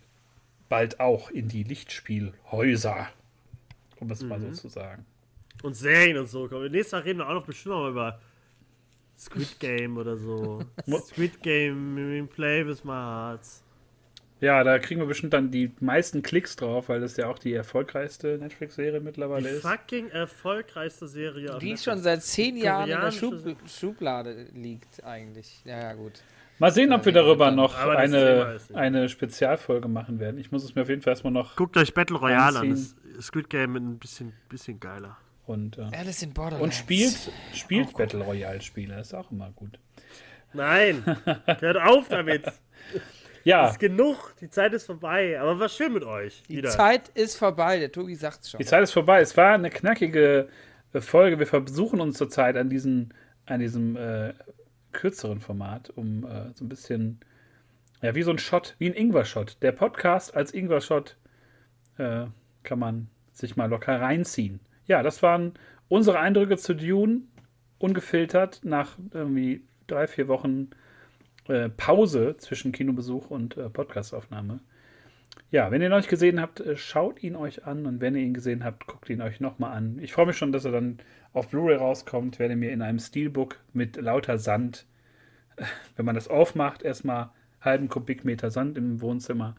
[0.73, 3.11] bald auch in die Lichtspielhäuser,
[4.01, 5.05] um es mal so zu sagen.
[5.63, 6.49] Und Serien und so.
[6.49, 8.21] Komm, Nächstes Mal reden wir auch noch bestimmt noch mal über
[9.19, 10.65] Squid Game oder so.
[10.89, 13.63] Squid Game, Play with my hearts.
[14.41, 17.53] Ja, da kriegen wir bestimmt dann die meisten Klicks drauf, weil das ja auch die
[17.53, 19.61] erfolgreichste Netflix-Serie Die mittlerweile ist.
[19.61, 23.35] fucking erfolgreichste Serie Die schon seit zehn Jahren in der Schub
[23.69, 25.61] Schublade liegt, eigentlich.
[25.67, 26.23] Ja, ja, gut.
[26.59, 30.39] Mal sehen, ob wir darüber noch eine, eine Spezialfolge machen werden.
[30.39, 32.71] Ich muss es mir auf jeden Fall erstmal noch Guckt euch Battle Royale an.
[32.71, 32.95] Anziehen.
[33.17, 35.17] Das Squid Game ein bisschen, bisschen geiler.
[35.47, 36.63] und, äh, Alice in Borderlands.
[36.63, 37.17] und spielt,
[37.53, 39.01] spielt Battle Royale-Spiele.
[39.01, 39.79] ist auch immer gut.
[40.53, 41.03] Nein,
[41.61, 42.45] hört auf damit.
[43.45, 44.35] Ja, Ist genug.
[44.41, 45.41] Die Zeit ist vorbei.
[45.41, 46.43] Aber war schön mit euch.
[46.49, 46.71] Die wieder.
[46.71, 48.59] Zeit ist vorbei, der Tobi sagt's schon.
[48.59, 49.21] die Zeit ist vorbei.
[49.21, 50.49] Es war eine knackige
[50.93, 51.39] äh, Folge.
[51.39, 53.13] Wir versuchen uns zurzeit an, diesen,
[53.47, 54.33] an diesem äh,
[54.93, 57.21] kürzeren Format, um äh, so ein bisschen,
[58.01, 59.63] ja, wie so ein Shot, wie ein Ingwer-Shot.
[59.63, 61.17] Der Podcast als Ingwer-Shot
[61.99, 62.27] äh,
[62.63, 64.61] kann man sich mal locker reinziehen.
[64.87, 65.55] Ja, das waren
[65.89, 67.23] unsere Eindrücke zu Dune,
[67.79, 70.71] ungefiltert, nach irgendwie drei, vier Wochen
[71.49, 74.61] äh, Pause zwischen Kinobesuch und äh, Podcastaufnahme.
[75.51, 78.23] Ja, wenn ihr ihn euch gesehen habt, äh, schaut ihn euch an und wenn ihr
[78.23, 79.99] ihn gesehen habt, guckt ihn euch nochmal an.
[80.01, 80.99] Ich freue mich schon, dass er dann
[81.33, 84.87] auf Blu-ray rauskommt, werde mir in einem Steelbook mit lauter Sand,
[85.97, 87.31] wenn man das aufmacht, erstmal
[87.61, 89.55] halben Kubikmeter Sand im Wohnzimmer.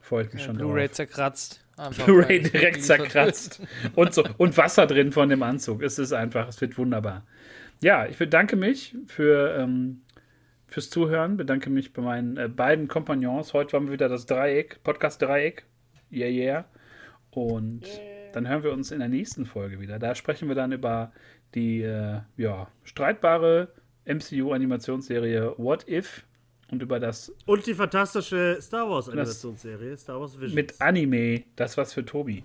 [0.00, 1.64] Freue ich mich schon Blu-ray zerkratzt.
[1.76, 3.62] Einfach Blu-ray direkt zerkratzt.
[3.94, 5.82] und, so, und Wasser drin von dem Anzug.
[5.82, 7.24] Es ist einfach, es wird wunderbar.
[7.80, 10.02] Ja, ich bedanke mich für, ähm,
[10.72, 13.52] fürs Zuhören, bedanke mich bei meinen äh, beiden Kompagnons.
[13.52, 15.64] Heute waren wir wieder das Dreieck, Podcast-Dreieck.
[16.10, 16.64] Yeah, yeah.
[17.30, 17.82] Und
[18.32, 19.98] dann hören wir uns in der nächsten Folge wieder.
[19.98, 21.12] Da sprechen wir dann über
[21.54, 23.68] die äh, ja, streitbare
[24.06, 26.24] MCU-Animationsserie What If
[26.70, 30.54] und über das Und die fantastische Star Wars Animationsserie, Star Wars Visions.
[30.54, 32.44] mit Anime, das was für Tobi.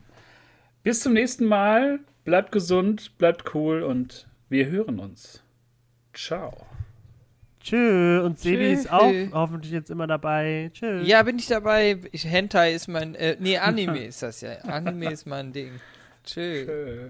[0.83, 1.99] Bis zum nächsten Mal.
[2.25, 5.41] Bleibt gesund, bleibt cool und wir hören uns.
[6.13, 6.67] Ciao.
[7.67, 8.21] Tschö.
[8.23, 8.71] Und Sebi Tschö.
[8.73, 10.71] ist auch hoffentlich jetzt immer dabei.
[10.73, 11.01] Tschö.
[11.01, 11.99] Ja, bin ich dabei.
[12.13, 13.13] Ich, Hentai ist mein.
[13.15, 14.51] Äh, nee, Anime ist das ja.
[14.63, 15.71] Anime ist mein Ding.
[16.23, 16.65] Tschö.
[16.65, 17.09] Tschö.